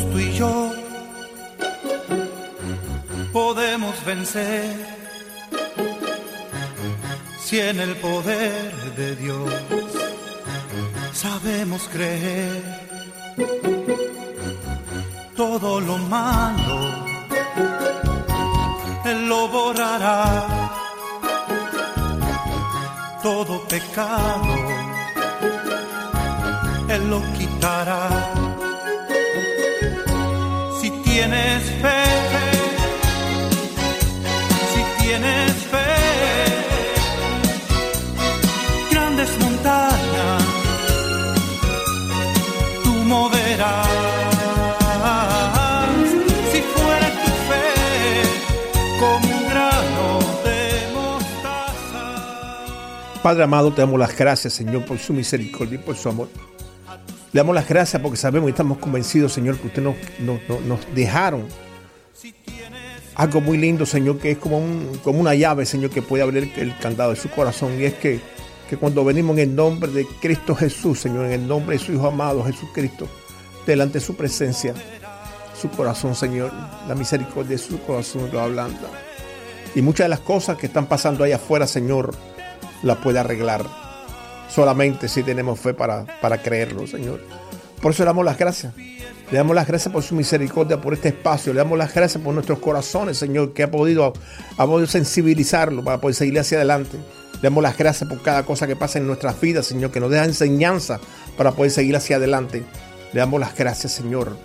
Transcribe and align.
Tú 0.00 0.18
y 0.18 0.32
yo 0.32 0.72
podemos 3.32 4.04
vencer. 4.04 4.96
Si 7.38 7.60
en 7.60 7.80
el 7.80 7.96
poder 7.96 8.74
de 8.96 9.16
Dios 9.16 9.52
sabemos 11.12 11.88
creer 11.92 12.86
todo 15.36 15.80
lo 15.80 15.98
malo 15.98 16.78
Él 19.04 19.28
lo 19.28 19.48
borrará. 19.48 20.46
Todo 23.22 23.62
pecado 23.68 24.54
Él 26.88 27.10
lo 27.10 27.20
quitará 27.36 28.35
tienes 31.16 31.62
fe, 31.82 32.04
si 34.72 34.80
tienes 35.02 35.52
fe, 35.72 35.92
grandes 38.90 39.30
montañas 39.40 40.44
tú 42.84 42.92
moverás. 43.12 43.88
Si 46.52 46.60
fuera 46.74 47.08
tu 47.22 47.30
fe 47.48 47.68
como 49.00 49.26
un 49.38 49.44
grano 49.48 50.06
de 50.44 50.60
mostaza. 50.96 52.04
Padre 53.22 53.44
amado, 53.44 53.72
te 53.72 53.80
damos 53.80 53.98
las 53.98 54.14
gracias, 54.14 54.52
Señor, 54.52 54.84
por 54.84 54.98
su 54.98 55.14
misericordia 55.14 55.76
y 55.76 55.78
por 55.78 55.96
su 55.96 56.10
amor. 56.10 56.28
Le 57.36 57.40
damos 57.40 57.54
las 57.54 57.68
gracias 57.68 58.00
porque 58.00 58.16
sabemos 58.16 58.48
y 58.48 58.52
estamos 58.52 58.78
convencidos, 58.78 59.34
Señor, 59.34 59.58
que 59.58 59.66
usted 59.66 59.82
nos, 59.82 59.94
nos- 60.64 60.94
dejaron 60.94 61.46
algo 63.14 63.42
muy 63.42 63.58
lindo, 63.58 63.84
Señor, 63.84 64.16
que 64.18 64.30
es 64.30 64.38
como, 64.38 64.56
un- 64.56 64.98
como 65.04 65.20
una 65.20 65.34
llave, 65.34 65.66
Señor, 65.66 65.90
que 65.90 66.00
puede 66.00 66.22
abrir 66.22 66.50
el 66.56 66.74
candado 66.78 67.10
de 67.10 67.16
su 67.16 67.28
corazón. 67.28 67.78
Y 67.78 67.84
es 67.84 67.92
que, 67.92 68.22
que 68.70 68.78
cuando 68.78 69.04
venimos 69.04 69.36
en 69.36 69.50
el 69.50 69.54
nombre 69.54 69.90
de 69.92 70.06
Cristo 70.18 70.54
Jesús, 70.54 70.98
Señor, 70.98 71.26
en 71.26 71.32
el 71.32 71.46
nombre 71.46 71.76
de 71.76 71.84
su 71.84 71.92
Hijo 71.92 72.06
amado 72.06 72.42
Jesucristo, 72.42 73.06
delante 73.66 73.98
de 73.98 74.04
su 74.06 74.16
presencia, 74.16 74.72
su 75.60 75.68
corazón, 75.68 76.14
Señor, 76.14 76.50
la 76.88 76.94
misericordia 76.94 77.58
de 77.58 77.62
su 77.62 77.78
corazón 77.82 78.30
lo 78.32 78.40
ablanda. 78.40 78.88
Y 79.74 79.82
muchas 79.82 80.06
de 80.06 80.08
las 80.08 80.20
cosas 80.20 80.56
que 80.56 80.68
están 80.68 80.86
pasando 80.86 81.22
allá 81.22 81.36
afuera, 81.36 81.66
Señor, 81.66 82.14
la 82.82 82.94
puede 82.94 83.18
arreglar 83.18 83.62
solamente 84.48 85.08
si 85.08 85.22
tenemos 85.22 85.58
fe 85.60 85.74
para, 85.74 86.04
para 86.20 86.42
creerlo, 86.42 86.86
Señor. 86.86 87.20
Por 87.80 87.92
eso 87.92 88.02
le 88.02 88.06
damos 88.06 88.24
las 88.24 88.38
gracias. 88.38 88.74
Le 89.30 89.38
damos 89.38 89.56
las 89.56 89.66
gracias 89.66 89.92
por 89.92 90.02
su 90.02 90.14
misericordia, 90.14 90.80
por 90.80 90.94
este 90.94 91.08
espacio. 91.08 91.52
Le 91.52 91.58
damos 91.58 91.76
las 91.76 91.92
gracias 91.92 92.22
por 92.22 92.32
nuestros 92.32 92.60
corazones, 92.60 93.18
Señor, 93.18 93.52
que 93.52 93.64
ha 93.64 93.70
podido, 93.70 94.12
ha 94.56 94.86
sensibilizarlo 94.86 95.82
para 95.82 96.00
poder 96.00 96.14
seguir 96.14 96.38
hacia 96.38 96.58
adelante. 96.58 96.96
Le 97.34 97.42
damos 97.42 97.62
las 97.62 97.76
gracias 97.76 98.08
por 98.08 98.22
cada 98.22 98.44
cosa 98.44 98.66
que 98.66 98.76
pasa 98.76 98.98
en 98.98 99.06
nuestras 99.06 99.40
vidas, 99.40 99.66
Señor, 99.66 99.90
que 99.90 100.00
nos 100.00 100.10
deja 100.10 100.24
enseñanza 100.24 101.00
para 101.36 101.52
poder 101.52 101.70
seguir 101.70 101.96
hacia 101.96 102.16
adelante. 102.16 102.62
Le 103.12 103.20
damos 103.20 103.40
las 103.40 103.54
gracias, 103.56 103.92
Señor, 103.92 104.36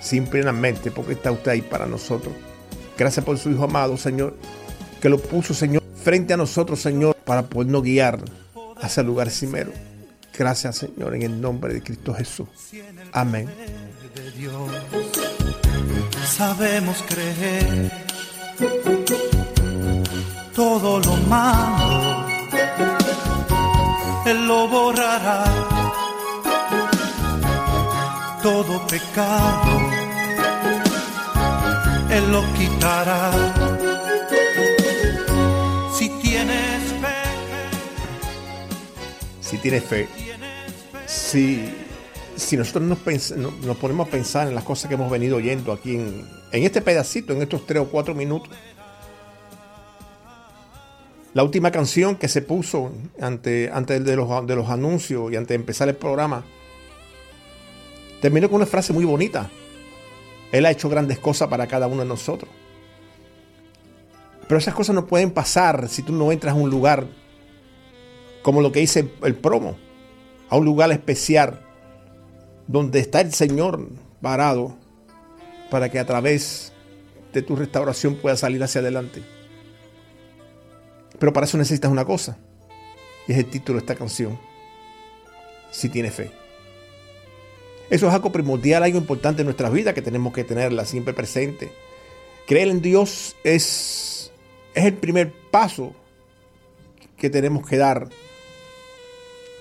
simplemente 0.00 0.90
porque 0.90 1.12
está 1.12 1.30
usted 1.30 1.52
ahí 1.52 1.62
para 1.62 1.86
nosotros. 1.86 2.34
Gracias 2.98 3.24
por 3.24 3.38
su 3.38 3.50
Hijo 3.50 3.64
amado, 3.64 3.96
Señor, 3.96 4.34
que 5.00 5.08
lo 5.08 5.18
puso, 5.18 5.52
Señor, 5.54 5.82
frente 6.02 6.32
a 6.32 6.36
nosotros, 6.36 6.80
Señor, 6.80 7.14
para 7.24 7.42
podernos 7.44 7.82
guiar 7.82 8.18
hacia 8.84 9.00
el 9.00 9.06
lugar 9.06 9.30
cimero. 9.30 9.72
Gracias, 10.36 10.76
Señor, 10.76 11.14
en 11.14 11.22
el 11.22 11.40
nombre 11.40 11.72
de 11.72 11.82
Cristo 11.82 12.12
Jesús. 12.14 12.48
Amén. 13.12 13.48
sabemos 16.26 17.02
creer 17.08 17.92
todo 20.54 20.98
lo 21.00 21.16
malo 21.28 22.26
Él 24.26 24.48
lo 24.48 24.68
borrará 24.68 25.44
todo 28.42 28.86
pecado 28.86 29.80
Él 32.10 32.32
lo 32.32 32.42
quitará 32.54 33.63
Si 39.54 39.60
tienes 39.60 39.84
fe, 39.84 40.08
si, 41.06 41.72
si 42.34 42.56
nosotros 42.56 42.82
nos, 42.82 43.76
ponemos 43.76 44.08
a 44.08 44.10
pensar 44.10 44.48
en 44.48 44.54
las 44.56 44.64
cosas 44.64 44.88
que 44.88 44.94
hemos 44.94 45.08
venido 45.08 45.36
oyendo 45.36 45.70
aquí 45.70 45.94
en, 45.94 46.28
en 46.50 46.64
este 46.64 46.82
pedacito, 46.82 47.32
en 47.32 47.42
estos 47.42 47.64
tres 47.64 47.80
o 47.80 47.88
cuatro 47.88 48.16
minutos, 48.16 48.50
la 51.34 51.44
última 51.44 51.70
canción 51.70 52.16
que 52.16 52.26
se 52.26 52.42
puso 52.42 52.90
ante, 53.20 53.70
antes 53.72 54.04
de 54.04 54.16
los, 54.16 54.44
de 54.44 54.56
los 54.56 54.68
anuncios 54.68 55.32
y 55.32 55.36
antes 55.36 55.50
de 55.50 55.54
empezar 55.54 55.88
el 55.88 55.94
programa, 55.94 56.44
terminó 58.20 58.48
con 58.48 58.56
una 58.56 58.66
frase 58.66 58.92
muy 58.92 59.04
bonita. 59.04 59.50
Él 60.50 60.66
ha 60.66 60.72
hecho 60.72 60.88
grandes 60.88 61.20
cosas 61.20 61.46
para 61.46 61.68
cada 61.68 61.86
uno 61.86 62.02
de 62.02 62.08
nosotros. 62.08 62.50
Pero 64.48 64.58
esas 64.58 64.74
cosas 64.74 64.96
no 64.96 65.06
pueden 65.06 65.30
pasar 65.30 65.88
si 65.88 66.02
tú 66.02 66.12
no 66.12 66.32
entras 66.32 66.54
a 66.54 66.56
un 66.56 66.70
lugar 66.70 67.06
como 68.44 68.60
lo 68.60 68.72
que 68.72 68.80
dice 68.80 69.08
el 69.22 69.34
promo, 69.34 69.78
a 70.50 70.56
un 70.58 70.66
lugar 70.66 70.92
especial 70.92 71.62
donde 72.66 73.00
está 73.00 73.22
el 73.22 73.32
Señor 73.32 73.88
parado 74.20 74.76
para 75.70 75.88
que 75.88 75.98
a 75.98 76.04
través 76.04 76.70
de 77.32 77.40
tu 77.40 77.56
restauración 77.56 78.16
puedas 78.16 78.40
salir 78.40 78.62
hacia 78.62 78.82
adelante. 78.82 79.22
Pero 81.18 81.32
para 81.32 81.46
eso 81.46 81.56
necesitas 81.56 81.90
una 81.90 82.04
cosa, 82.04 82.36
y 83.26 83.32
es 83.32 83.38
el 83.38 83.46
título 83.46 83.78
de 83.78 83.84
esta 83.84 83.94
canción, 83.94 84.38
si 85.70 85.88
tienes 85.88 86.12
fe. 86.12 86.30
Eso 87.88 88.08
es 88.08 88.12
algo 88.12 88.30
primordial, 88.30 88.82
algo 88.82 88.98
importante 88.98 89.40
en 89.40 89.46
nuestra 89.46 89.70
vida 89.70 89.94
que 89.94 90.02
tenemos 90.02 90.34
que 90.34 90.44
tenerla 90.44 90.84
siempre 90.84 91.14
presente. 91.14 91.72
Creer 92.46 92.68
en 92.68 92.82
Dios 92.82 93.36
es, 93.42 94.30
es 94.74 94.84
el 94.84 94.94
primer 94.94 95.32
paso 95.50 95.94
que 97.16 97.30
tenemos 97.30 97.66
que 97.66 97.78
dar. 97.78 98.10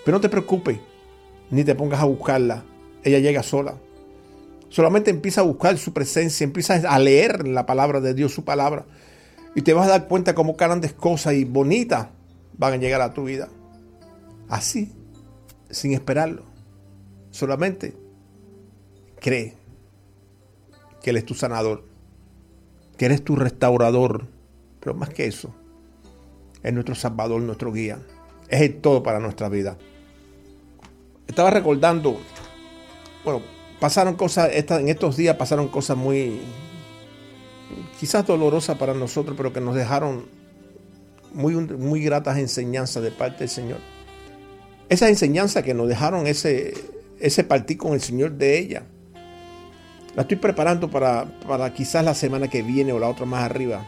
Pero 0.04 0.18
no 0.18 0.22
te 0.22 0.30
preocupes, 0.30 0.80
ni 1.50 1.64
te 1.64 1.76
pongas 1.76 2.02
a 2.02 2.06
buscarla. 2.06 2.64
Ella 3.04 3.20
llega 3.20 3.44
sola. 3.44 3.76
Solamente 4.70 5.12
empieza 5.12 5.42
a 5.42 5.44
buscar 5.44 5.78
su 5.78 5.94
presencia, 5.94 6.44
empieza 6.44 6.76
a 6.76 7.00
leer 7.00 7.48
la 7.48 7.66
palabra 7.66 8.02
de 8.02 8.14
Dios, 8.14 8.34
su 8.34 8.44
palabra. 8.44 8.86
Y 9.56 9.62
te 9.62 9.74
vas 9.74 9.88
a 9.88 9.92
dar 9.92 10.08
cuenta 10.08 10.34
cómo 10.34 10.56
grandes 10.56 10.94
cosas 10.94 11.36
y 11.36 11.46
bonitas 11.46 12.08
van 12.58 12.74
a 12.74 12.78
llegar 12.78 13.02
a 13.02 13.14
tu 13.14 13.26
vida. 13.26 13.50
Así, 14.50 14.92
sin 15.70 15.94
esperarlo. 15.94 16.44
Solamente 17.32 17.96
cree 19.20 19.56
que 21.02 21.12
Él 21.12 21.18
es 21.18 21.26
tu 21.26 21.36
sanador, 21.36 21.84
que 22.98 23.06
Él 23.06 23.12
es 23.12 23.24
tu 23.24 23.36
restaurador. 23.36 24.28
Pero 24.80 24.96
más 24.96 25.10
que 25.10 25.26
eso, 25.28 25.54
es 26.64 26.74
nuestro 26.74 26.96
salvador, 26.96 27.42
nuestro 27.42 27.72
guía. 27.72 28.00
Es 28.54 28.62
el 28.62 28.82
todo 28.82 29.02
para 29.02 29.20
nuestra 29.20 29.50
vida. 29.50 29.80
Estaba 31.26 31.50
recordando, 31.50 32.20
bueno, 33.26 33.42
pasaron 33.80 34.14
cosas, 34.14 34.52
en 34.54 34.90
estos 34.90 35.18
días 35.18 35.38
pasaron 35.38 35.70
cosas 35.70 35.98
muy, 35.98 36.40
quizás 38.00 38.28
dolorosas 38.28 38.78
para 38.78 38.94
nosotros, 38.94 39.36
pero 39.36 39.52
que 39.52 39.60
nos 39.60 39.74
dejaron 39.74 40.28
muy, 41.34 41.56
muy 41.56 42.04
gratas 42.04 42.38
enseñanzas 42.38 43.02
de 43.02 43.10
parte 43.10 43.40
del 43.40 43.50
Señor. 43.50 43.80
Esas 44.88 45.10
enseñanzas 45.10 45.64
que 45.64 45.74
nos 45.74 45.88
dejaron 45.88 46.28
ese, 46.28 46.76
ese 47.20 47.44
partir 47.44 47.80
con 47.80 47.94
el 47.94 48.02
Señor 48.02 48.34
de 48.34 48.60
ella. 48.60 48.84
La 50.16 50.22
estoy 50.22 50.38
preparando 50.38 50.92
para, 50.92 51.40
para 51.48 51.74
quizás 51.74 52.06
la 52.06 52.14
semana 52.14 52.50
que 52.50 52.62
viene 52.62 52.94
o 52.94 53.00
la 53.00 53.10
otra 53.10 53.26
más 53.26 53.46
arriba. 53.46 53.84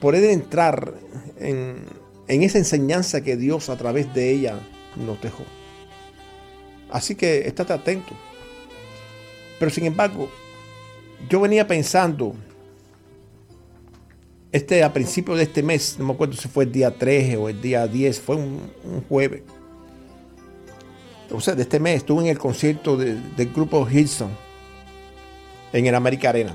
poder 0.00 0.22
entrar 0.24 0.92
en, 1.38 1.99
en 2.30 2.42
esa 2.44 2.58
enseñanza 2.58 3.22
que 3.22 3.36
Dios 3.36 3.68
a 3.68 3.76
través 3.76 4.12
de 4.14 4.30
ella 4.30 4.54
nos 4.94 5.20
dejó. 5.20 5.42
Así 6.90 7.14
que 7.16 7.46
estate 7.46 7.72
atento. 7.72 8.14
Pero 9.58 9.70
sin 9.70 9.84
embargo, 9.84 10.30
yo 11.28 11.40
venía 11.40 11.66
pensando, 11.66 12.34
este 14.52 14.82
a 14.84 14.92
principio 14.92 15.34
de 15.34 15.42
este 15.42 15.62
mes, 15.62 15.96
no 15.98 16.06
me 16.06 16.12
acuerdo 16.12 16.34
si 16.34 16.48
fue 16.48 16.64
el 16.64 16.72
día 16.72 16.96
13 16.96 17.36
o 17.36 17.48
el 17.48 17.60
día 17.60 17.86
10, 17.86 18.20
fue 18.20 18.36
un, 18.36 18.60
jueves. 19.08 19.42
O 21.32 21.40
sea, 21.40 21.54
de 21.54 21.62
este 21.62 21.78
mes 21.80 21.96
estuve 21.98 22.22
en 22.22 22.28
el 22.28 22.38
concierto 22.38 22.96
de- 22.96 23.14
del 23.36 23.52
grupo 23.52 23.88
Hilson 23.88 24.30
en 25.72 25.86
el 25.86 25.94
América 25.94 26.30
Arena. 26.30 26.54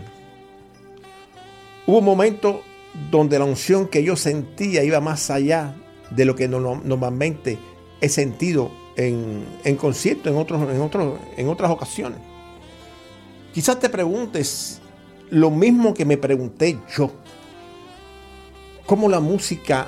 Hubo 1.85 1.99
un 1.99 2.05
momento 2.05 2.63
donde 3.11 3.39
la 3.39 3.45
unción 3.45 3.87
que 3.87 4.03
yo 4.03 4.15
sentía 4.15 4.83
iba 4.83 4.99
más 5.01 5.29
allá 5.29 5.75
de 6.11 6.25
lo 6.25 6.35
que 6.35 6.47
no- 6.47 6.81
normalmente 6.83 7.57
he 8.01 8.09
sentido 8.09 8.71
en, 8.95 9.43
en 9.63 9.75
conciertos, 9.75 10.31
en, 10.31 10.37
otros, 10.37 10.61
en, 10.69 10.81
otros, 10.81 11.19
en 11.37 11.49
otras 11.49 11.71
ocasiones. 11.71 12.19
Quizás 13.53 13.79
te 13.79 13.89
preguntes 13.89 14.79
lo 15.29 15.49
mismo 15.51 15.93
que 15.93 16.05
me 16.05 16.17
pregunté 16.17 16.77
yo. 16.95 17.11
¿Cómo 18.85 19.09
la 19.09 19.19
música 19.19 19.87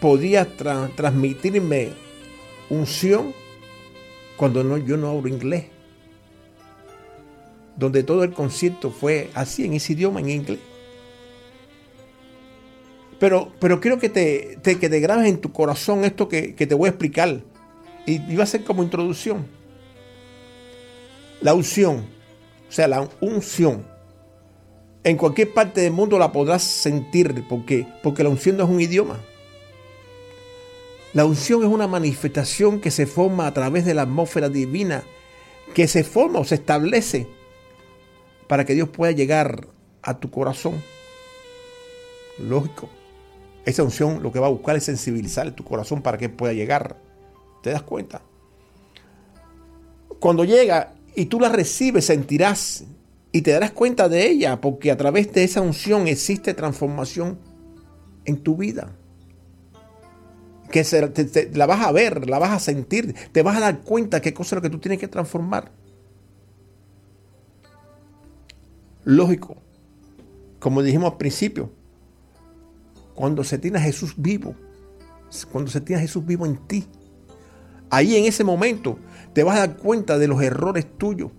podía 0.00 0.56
tra- 0.56 0.92
transmitirme 0.96 1.90
unción 2.68 3.32
cuando 4.36 4.64
no, 4.64 4.76
yo 4.78 4.96
no 4.96 5.10
hablo 5.10 5.28
inglés? 5.28 5.66
Donde 7.76 8.02
todo 8.02 8.24
el 8.24 8.32
concierto 8.32 8.90
fue 8.90 9.30
así, 9.34 9.64
en 9.64 9.74
ese 9.74 9.92
idioma, 9.92 10.20
en 10.20 10.30
inglés. 10.30 10.58
Pero, 13.18 13.52
pero 13.58 13.80
quiero 13.80 13.98
que 13.98 14.08
te, 14.10 14.58
te- 14.62 14.78
que 14.78 14.88
te 14.90 15.00
grabes 15.00 15.26
en 15.28 15.40
tu 15.40 15.52
corazón 15.52 16.04
esto 16.04 16.28
que, 16.28 16.54
que 16.54 16.66
te 16.66 16.74
voy 16.74 16.86
a 16.88 16.90
explicar. 16.90 17.40
Y, 18.04 18.20
y 18.32 18.36
va 18.36 18.44
a 18.44 18.46
ser 18.46 18.62
como 18.64 18.82
introducción. 18.82 19.46
La 21.40 21.54
unción, 21.54 22.06
o 22.68 22.72
sea, 22.72 22.88
la 22.88 23.08
unción. 23.20 23.86
En 25.04 25.16
cualquier 25.16 25.52
parte 25.54 25.80
del 25.80 25.92
mundo 25.92 26.18
la 26.18 26.32
podrás 26.32 26.62
sentir. 26.62 27.46
¿Por 27.48 27.64
qué? 27.64 27.86
Porque 28.02 28.22
la 28.22 28.28
unción 28.28 28.56
no 28.56 28.64
es 28.64 28.70
un 28.70 28.80
idioma. 28.80 29.20
La 31.12 31.24
unción 31.24 31.62
es 31.62 31.68
una 31.68 31.86
manifestación 31.86 32.80
que 32.80 32.90
se 32.90 33.06
forma 33.06 33.46
a 33.46 33.54
través 33.54 33.86
de 33.86 33.94
la 33.94 34.02
atmósfera 34.02 34.48
divina, 34.50 35.02
que 35.74 35.88
se 35.88 36.04
forma 36.04 36.40
o 36.40 36.44
se 36.44 36.56
establece 36.56 37.26
para 38.48 38.64
que 38.66 38.74
Dios 38.74 38.88
pueda 38.90 39.12
llegar 39.12 39.66
a 40.02 40.18
tu 40.18 40.30
corazón. 40.30 40.82
Lógico. 42.38 42.90
Esa 43.66 43.82
unción 43.82 44.22
lo 44.22 44.32
que 44.32 44.38
va 44.38 44.46
a 44.46 44.50
buscar 44.50 44.76
es 44.76 44.84
sensibilizar 44.84 45.50
tu 45.50 45.64
corazón 45.64 46.00
para 46.00 46.16
que 46.16 46.28
pueda 46.28 46.54
llegar. 46.54 46.96
¿Te 47.62 47.70
das 47.70 47.82
cuenta? 47.82 48.22
Cuando 50.20 50.44
llega 50.44 50.94
y 51.16 51.26
tú 51.26 51.40
la 51.40 51.48
recibes, 51.48 52.06
sentirás 52.06 52.84
y 53.32 53.42
te 53.42 53.50
darás 53.50 53.72
cuenta 53.72 54.08
de 54.08 54.26
ella, 54.28 54.60
porque 54.60 54.90
a 54.92 54.96
través 54.96 55.32
de 55.32 55.42
esa 55.42 55.60
unción 55.60 56.06
existe 56.06 56.54
transformación 56.54 57.38
en 58.24 58.42
tu 58.42 58.56
vida. 58.56 58.92
Que 60.70 60.84
te- 60.84 61.50
la 61.52 61.66
vas 61.66 61.84
a 61.84 61.92
ver, 61.92 62.28
la 62.28 62.38
vas 62.38 62.52
a 62.52 62.60
sentir, 62.60 63.14
te 63.32 63.42
vas 63.42 63.56
a 63.56 63.60
dar 63.60 63.80
cuenta 63.80 64.20
qué 64.20 64.32
cosa 64.32 64.54
es 64.54 64.56
lo 64.58 64.62
que 64.62 64.70
tú 64.70 64.78
tienes 64.78 65.00
que 65.00 65.08
transformar. 65.08 65.72
Lógico, 69.04 69.56
como 70.60 70.82
dijimos 70.82 71.12
al 71.12 71.18
principio, 71.18 71.70
cuando 73.16 73.42
se 73.42 73.58
tiene 73.58 73.78
a 73.78 73.80
Jesús 73.80 74.14
vivo, 74.16 74.54
cuando 75.50 75.70
se 75.70 75.80
tiene 75.80 76.00
a 76.00 76.02
Jesús 76.02 76.24
vivo 76.24 76.46
en 76.46 76.58
ti, 76.68 76.86
ahí 77.90 78.14
en 78.14 78.26
ese 78.26 78.44
momento 78.44 78.98
te 79.32 79.42
vas 79.42 79.56
a 79.56 79.66
dar 79.66 79.76
cuenta 79.78 80.18
de 80.18 80.28
los 80.28 80.40
errores 80.42 80.86
tuyos, 80.98 81.32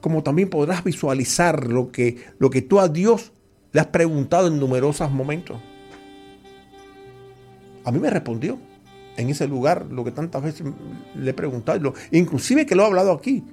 como 0.00 0.22
también 0.22 0.50
podrás 0.50 0.84
visualizar 0.84 1.66
lo 1.66 1.90
que, 1.90 2.22
lo 2.38 2.50
que 2.50 2.60
tú 2.60 2.80
a 2.80 2.88
Dios 2.88 3.32
le 3.72 3.80
has 3.80 3.86
preguntado 3.86 4.48
en 4.48 4.58
numerosos 4.58 5.10
momentos. 5.10 5.58
A 7.84 7.92
mí 7.92 8.00
me 8.00 8.10
respondió 8.10 8.58
en 9.16 9.30
ese 9.30 9.46
lugar 9.46 9.86
lo 9.90 10.04
que 10.04 10.10
tantas 10.10 10.42
veces 10.42 10.66
le 11.14 11.30
he 11.30 11.34
preguntado, 11.34 11.94
inclusive 12.10 12.66
que 12.66 12.74
lo 12.74 12.82
he 12.82 12.86
hablado 12.86 13.12
aquí. 13.12 13.44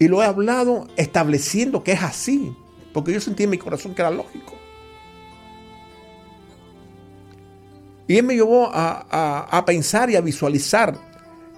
Y 0.00 0.08
lo 0.08 0.22
he 0.22 0.26
hablado 0.26 0.88
estableciendo 0.96 1.82
que 1.82 1.92
es 1.92 2.02
así, 2.02 2.52
porque 2.92 3.12
yo 3.12 3.20
sentí 3.20 3.44
en 3.44 3.50
mi 3.50 3.58
corazón 3.58 3.94
que 3.94 4.02
era 4.02 4.10
lógico. 4.10 4.54
Y 8.08 8.16
él 8.16 8.24
me 8.24 8.34
llevó 8.34 8.70
a, 8.72 9.62
pensar 9.66 10.08
y 10.08 10.16
a 10.16 10.22
visualizar 10.22 10.96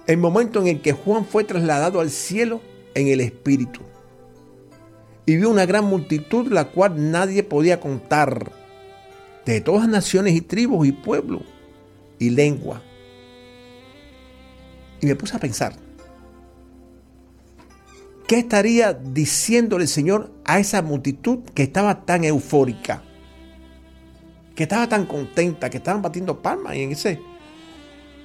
el 0.05 0.17
momento 0.17 0.59
en 0.59 0.67
el 0.67 0.81
que 0.81 0.91
Juan 0.91 1.25
fue 1.25 1.45
trasladado 1.45 2.01
al 2.01 2.09
cielo 2.09 2.61
en 2.93 3.07
el 3.07 3.21
Espíritu. 3.21 3.79
Y 5.25 5.37
vio 5.37 5.49
una 5.49 5.65
gran 5.65 5.85
multitud, 5.85 6.51
la 6.51 6.65
cual 6.65 7.09
nadie 7.09 7.43
podía 7.43 7.79
contar, 7.79 8.51
de 9.45 9.61
todas 9.61 9.87
naciones 9.87 10.35
y 10.35 10.41
tribus 10.41 10.87
y 10.87 10.91
pueblos 10.91 11.43
y 12.19 12.31
lengua. 12.31 12.81
Y 14.99 15.05
me 15.05 15.15
puse 15.15 15.37
a 15.37 15.39
pensar, 15.39 15.73
¿qué 18.27 18.39
estaría 18.39 18.93
diciéndole 18.93 19.85
el 19.85 19.89
Señor 19.89 20.31
a 20.43 20.59
esa 20.59 20.81
multitud 20.81 21.39
que 21.55 21.63
estaba 21.63 22.05
tan 22.05 22.25
eufórica? 22.25 23.03
Que 24.55 24.63
estaba 24.63 24.87
tan 24.87 25.05
contenta, 25.05 25.69
que 25.69 25.77
estaban 25.77 26.01
batiendo 26.01 26.41
palmas 26.41 26.75
y 26.75 26.83
en 26.83 26.91
ese, 26.91 27.19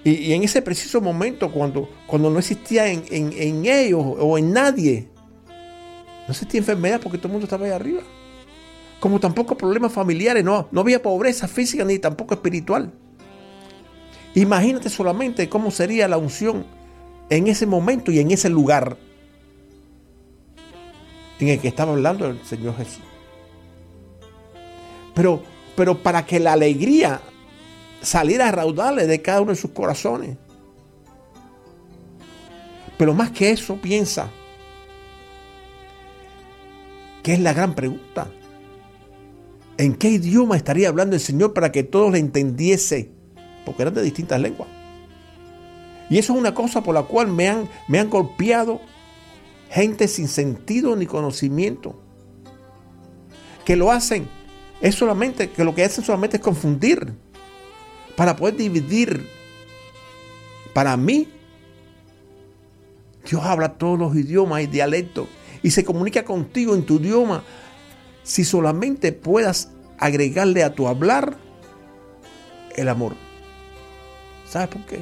y, 0.04 0.32
en 0.32 0.42
ese 0.42 0.62
preciso 0.62 1.00
momento, 1.00 1.50
cuando, 1.50 1.88
cuando 2.06 2.30
no 2.30 2.38
existía 2.38 2.88
en 2.88 3.66
ellos 3.66 4.02
o 4.04 4.38
en 4.38 4.52
nadie, 4.52 5.08
no 6.26 6.32
existía 6.32 6.58
enfermedad 6.58 7.00
porque 7.00 7.18
todo 7.18 7.28
el 7.28 7.32
mundo 7.32 7.44
estaba 7.44 7.66
ahí 7.66 7.72
arriba. 7.72 8.02
Como 8.98 9.20
tampoco 9.20 9.56
problemas 9.56 9.92
familiares, 9.92 10.42
no, 10.42 10.68
no 10.72 10.80
había 10.80 11.00
pobreza 11.00 11.46
física 11.46 11.84
ni 11.84 11.98
tampoco 11.98 12.34
espiritual. 12.34 12.92
Imagínate 14.34 14.90
solamente 14.90 15.48
cómo 15.48 15.70
sería 15.70 16.08
la 16.08 16.18
unción 16.18 16.66
en 17.30 17.46
ese 17.46 17.66
momento 17.66 18.10
y 18.10 18.18
en 18.18 18.30
ese 18.30 18.48
lugar 18.48 18.96
en 21.38 21.48
el 21.48 21.60
que 21.60 21.68
estaba 21.68 21.92
hablando 21.92 22.26
el 22.26 22.42
Señor 22.44 22.76
Jesús. 22.76 23.02
Pero, 25.14 25.42
pero 25.76 26.02
para 26.02 26.24
que 26.24 26.40
la 26.40 26.54
alegría 26.54 27.20
saliera 28.00 28.48
a 28.48 28.52
raudales 28.52 29.08
de 29.08 29.22
cada 29.22 29.40
uno 29.40 29.52
de 29.52 29.56
sus 29.56 29.70
corazones. 29.70 30.36
Pero 32.98 33.12
más 33.14 33.30
que 33.30 33.50
eso, 33.50 33.76
piensa 33.76 34.30
que 37.22 37.34
es 37.34 37.40
la 37.40 37.52
gran 37.52 37.74
pregunta. 37.74 38.28
¿En 39.78 39.94
qué 39.94 40.08
idioma 40.08 40.56
estaría 40.56 40.88
hablando 40.88 41.16
el 41.16 41.20
Señor 41.20 41.52
para 41.52 41.72
que 41.72 41.82
todos 41.82 42.12
le 42.12 42.18
entendiese? 42.18 43.10
Porque 43.64 43.82
eran 43.82 43.94
de 43.94 44.02
distintas 44.02 44.40
lenguas. 44.40 44.68
Y 46.08 46.18
eso 46.18 46.32
es 46.32 46.38
una 46.38 46.54
cosa 46.54 46.82
por 46.82 46.94
la 46.94 47.02
cual 47.02 47.28
me 47.28 47.48
han, 47.48 47.68
me 47.88 47.98
han 47.98 48.08
golpeado 48.08 48.80
gente 49.70 50.08
sin 50.08 50.28
sentido 50.28 50.94
ni 50.94 51.06
conocimiento. 51.06 52.00
Que 53.64 53.74
lo 53.74 53.90
hacen, 53.90 54.28
es 54.80 54.94
solamente, 54.94 55.50
que 55.50 55.64
lo 55.64 55.74
que 55.74 55.84
hacen 55.84 56.04
solamente 56.04 56.36
es 56.36 56.42
confundir. 56.42 57.12
Para 58.16 58.36
poder 58.36 58.56
dividir. 58.56 59.28
Para 60.72 60.96
mí, 60.96 61.28
Dios 63.28 63.42
habla 63.44 63.74
todos 63.74 63.98
los 63.98 64.14
idiomas 64.14 64.62
y 64.62 64.66
dialectos 64.66 65.26
y 65.62 65.70
se 65.70 65.84
comunica 65.84 66.24
contigo 66.24 66.74
en 66.74 66.84
tu 66.84 66.96
idioma 66.96 67.42
si 68.22 68.44
solamente 68.44 69.12
puedas 69.12 69.70
agregarle 69.98 70.62
a 70.62 70.74
tu 70.74 70.86
hablar 70.86 71.36
el 72.76 72.88
amor. 72.88 73.14
¿Sabes 74.48 74.68
por 74.68 74.84
qué? 74.86 75.00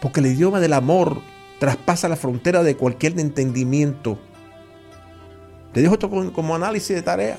Porque 0.00 0.20
el 0.20 0.26
idioma 0.26 0.60
del 0.60 0.72
amor 0.72 1.20
traspasa 1.58 2.08
la 2.08 2.16
frontera 2.16 2.62
de 2.62 2.76
cualquier 2.76 3.18
entendimiento. 3.18 4.18
Te 5.74 5.82
dejo 5.82 5.94
esto 5.94 6.08
como, 6.08 6.54
análisis 6.54 6.94
de 6.94 7.02
tarea. 7.02 7.36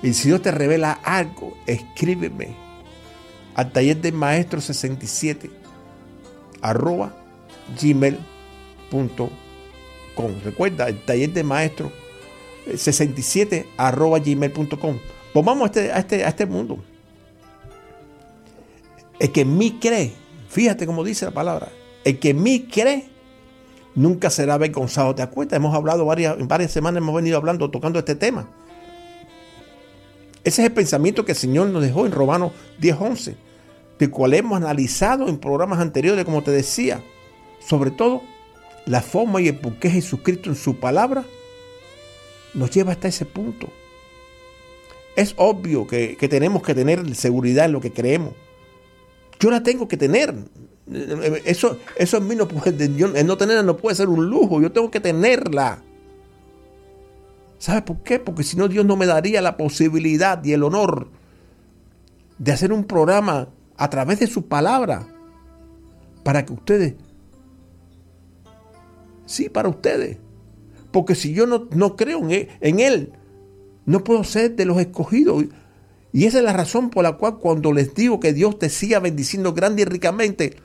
Y 0.00 0.14
si 0.14 0.28
Dios 0.28 0.40
te 0.40 0.52
revela 0.52 0.92
algo, 0.92 1.58
escríbeme 1.66 2.54
al 3.56 3.72
taller 3.72 3.96
del 3.96 4.14
maestro 4.14 4.60
67 4.60 5.50
arroba 6.62 7.12
gmail.com. 7.82 9.28
Recuerda, 10.44 10.88
el 10.88 11.04
taller 11.04 11.32
de 11.32 11.42
maestro 11.42 11.90
67 12.74 13.66
arroba 13.76 14.20
gmail.com. 14.20 14.98
Pues 15.32 15.44
vamos 15.44 15.64
a 15.64 15.66
este, 15.66 15.92
a, 15.92 15.98
este, 15.98 16.24
a 16.24 16.28
este 16.28 16.46
mundo. 16.46 16.78
El 19.18 19.32
que 19.32 19.40
en 19.40 19.58
mí 19.58 19.78
cree, 19.80 20.12
fíjate 20.48 20.86
cómo 20.86 21.02
dice 21.02 21.24
la 21.24 21.32
palabra, 21.32 21.70
el 22.04 22.20
que 22.20 22.30
en 22.30 22.40
mí 22.42 22.68
cree 22.70 23.09
nunca 23.94 24.30
será 24.30 24.54
avergonzado. 24.54 25.14
¿Te 25.14 25.22
acuerdas? 25.22 25.56
Hemos 25.56 25.74
hablado 25.74 26.04
varias, 26.04 26.38
en 26.38 26.48
varias 26.48 26.72
semanas, 26.72 27.02
hemos 27.02 27.14
venido 27.14 27.36
hablando, 27.36 27.70
tocando 27.70 27.98
este 27.98 28.14
tema. 28.14 28.48
Ese 30.42 30.62
es 30.62 30.68
el 30.68 30.72
pensamiento 30.72 31.24
que 31.24 31.32
el 31.32 31.38
Señor 31.38 31.68
nos 31.68 31.82
dejó 31.82 32.06
en 32.06 32.12
Romanos 32.12 32.52
10:11, 32.80 33.36
de 33.98 34.10
cual 34.10 34.34
hemos 34.34 34.56
analizado 34.56 35.28
en 35.28 35.38
programas 35.38 35.80
anteriores, 35.80 36.24
como 36.24 36.42
te 36.42 36.50
decía. 36.50 37.02
Sobre 37.60 37.90
todo, 37.90 38.22
la 38.86 39.02
forma 39.02 39.40
y 39.40 39.48
el 39.48 39.58
por 39.58 39.74
qué 39.74 39.90
Jesucristo 39.90 40.48
en 40.48 40.56
su 40.56 40.76
palabra 40.76 41.24
nos 42.54 42.70
lleva 42.70 42.92
hasta 42.92 43.08
ese 43.08 43.26
punto. 43.26 43.68
Es 45.14 45.34
obvio 45.36 45.86
que, 45.86 46.16
que 46.16 46.28
tenemos 46.28 46.62
que 46.62 46.74
tener 46.74 47.14
seguridad 47.14 47.66
en 47.66 47.72
lo 47.72 47.80
que 47.80 47.92
creemos. 47.92 48.32
Yo 49.38 49.50
la 49.50 49.62
tengo 49.62 49.88
que 49.88 49.96
tener. 49.98 50.34
Eso, 51.44 51.78
eso 51.96 52.16
en 52.16 52.26
mí 52.26 52.34
no 52.34 52.48
puede, 52.48 52.94
yo, 52.96 53.08
no 53.08 53.36
tenerla 53.36 53.62
no 53.62 53.76
puede 53.76 53.96
ser 53.96 54.08
un 54.08 54.26
lujo. 54.28 54.60
Yo 54.60 54.72
tengo 54.72 54.90
que 54.90 55.00
tenerla. 55.00 55.82
¿Sabe 57.58 57.82
por 57.82 58.02
qué? 58.02 58.18
Porque 58.18 58.42
si 58.42 58.56
no, 58.56 58.68
Dios 58.68 58.84
no 58.84 58.96
me 58.96 59.06
daría 59.06 59.40
la 59.42 59.56
posibilidad 59.56 60.42
y 60.44 60.52
el 60.52 60.62
honor 60.62 61.08
de 62.38 62.52
hacer 62.52 62.72
un 62.72 62.84
programa 62.84 63.48
a 63.76 63.90
través 63.90 64.18
de 64.20 64.26
su 64.26 64.46
palabra 64.46 65.06
para 66.24 66.44
que 66.44 66.52
ustedes, 66.52 66.94
sí, 69.26 69.48
para 69.48 69.68
ustedes. 69.68 70.18
Porque 70.90 71.14
si 71.14 71.32
yo 71.32 71.46
no, 71.46 71.68
no 71.70 71.96
creo 71.96 72.18
en 72.20 72.30
él, 72.30 72.48
en 72.60 72.80
él, 72.80 73.12
no 73.86 74.02
puedo 74.02 74.24
ser 74.24 74.56
de 74.56 74.64
los 74.64 74.78
escogidos. 74.78 75.44
Y 76.12 76.24
esa 76.24 76.38
es 76.38 76.44
la 76.44 76.52
razón 76.52 76.90
por 76.90 77.04
la 77.04 77.16
cual 77.16 77.38
cuando 77.38 77.72
les 77.72 77.94
digo 77.94 78.20
que 78.20 78.32
Dios 78.32 78.58
te 78.58 78.68
siga 78.68 78.98
bendiciendo 79.00 79.52
grande 79.52 79.82
y 79.82 79.84
ricamente, 79.84 80.56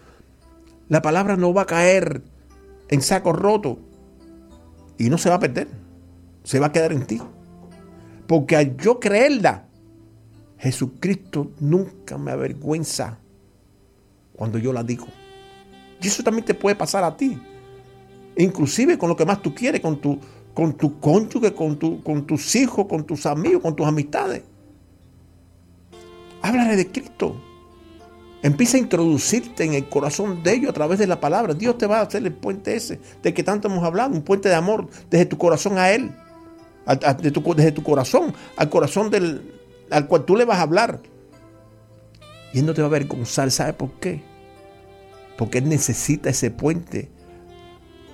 la 0.89 1.01
palabra 1.01 1.35
no 1.35 1.53
va 1.53 1.63
a 1.63 1.65
caer 1.65 2.21
en 2.89 3.01
saco 3.01 3.33
roto 3.33 3.79
y 4.97 5.09
no 5.09 5.17
se 5.17 5.29
va 5.29 5.35
a 5.35 5.39
perder 5.39 5.67
se 6.45 6.59
va 6.59 6.67
a 6.67 6.71
quedar 6.71 6.93
en 6.93 7.05
ti. 7.05 7.19
Porque 8.27 8.55
al 8.55 8.77
yo 8.77 8.99
creerla, 8.99 9.65
Jesucristo 10.57 11.51
nunca 11.59 12.17
me 12.17 12.31
avergüenza 12.31 13.19
cuando 14.33 14.57
yo 14.57 14.71
la 14.71 14.83
digo. 14.83 15.07
Y 16.01 16.07
eso 16.07 16.23
también 16.23 16.45
te 16.45 16.53
puede 16.53 16.75
pasar 16.75 17.03
a 17.03 17.17
ti. 17.17 17.37
Inclusive 18.37 18.97
con 18.97 19.09
lo 19.09 19.15
que 19.15 19.25
más 19.25 19.41
tú 19.41 19.53
quieres, 19.53 19.81
con 19.81 19.99
tu, 19.99 20.19
con 20.53 20.73
tu 20.73 20.99
cónyuge, 20.99 21.53
con, 21.53 21.77
tu, 21.77 22.01
con 22.03 22.25
tus 22.25 22.55
hijos, 22.55 22.85
con 22.87 23.03
tus 23.05 23.25
amigos, 23.25 23.61
con 23.61 23.75
tus 23.75 23.85
amistades. 23.85 24.43
Háblale 26.41 26.75
de 26.75 26.91
Cristo. 26.91 27.41
Empieza 28.45 28.77
a 28.77 28.79
introducirte 28.79 29.63
en 29.63 29.73
el 29.73 29.89
corazón 29.89 30.43
de 30.43 30.53
ellos 30.53 30.69
a 30.69 30.73
través 30.73 30.99
de 30.99 31.07
la 31.07 31.19
palabra. 31.19 31.55
Dios 31.55 31.77
te 31.79 31.87
va 31.87 31.99
a 31.99 32.03
hacer 32.03 32.23
el 32.23 32.31
puente 32.31 32.75
ese 32.75 32.99
de 33.23 33.33
que 33.33 33.43
tanto 33.43 33.67
hemos 33.67 33.83
hablado, 33.83 34.11
un 34.11 34.21
puente 34.21 34.49
de 34.49 34.55
amor 34.55 34.87
desde 35.09 35.25
tu 35.25 35.37
corazón 35.37 35.79
a 35.79 35.89
Él 35.89 36.11
desde 37.55 37.71
tu 37.71 37.83
corazón 37.83 38.33
al 38.57 38.69
corazón 38.69 39.09
del, 39.09 39.51
al 39.89 40.07
cual 40.07 40.25
tú 40.25 40.35
le 40.35 40.45
vas 40.45 40.59
a 40.59 40.61
hablar. 40.61 40.99
Y 42.53 42.59
Él 42.59 42.65
no 42.65 42.73
te 42.75 42.81
va 42.81 42.87
a 42.87 42.89
avergonzar. 42.89 43.49
¿Sabe 43.49 43.73
por 43.73 43.91
qué? 43.93 44.21
Porque 45.37 45.57
Él 45.57 45.67
necesita 45.67 46.29
ese 46.29 46.51
puente 46.51 47.09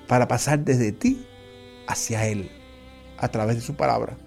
para 0.08 0.28
pasar 0.30 0.60
desde 0.60 0.94
ti 0.94 1.26
hacia 1.88 2.26
Él 2.26 2.50
a 3.18 3.28
través 3.28 3.58
de 3.58 3.62
su 3.62 3.76
palabra. 3.76 4.18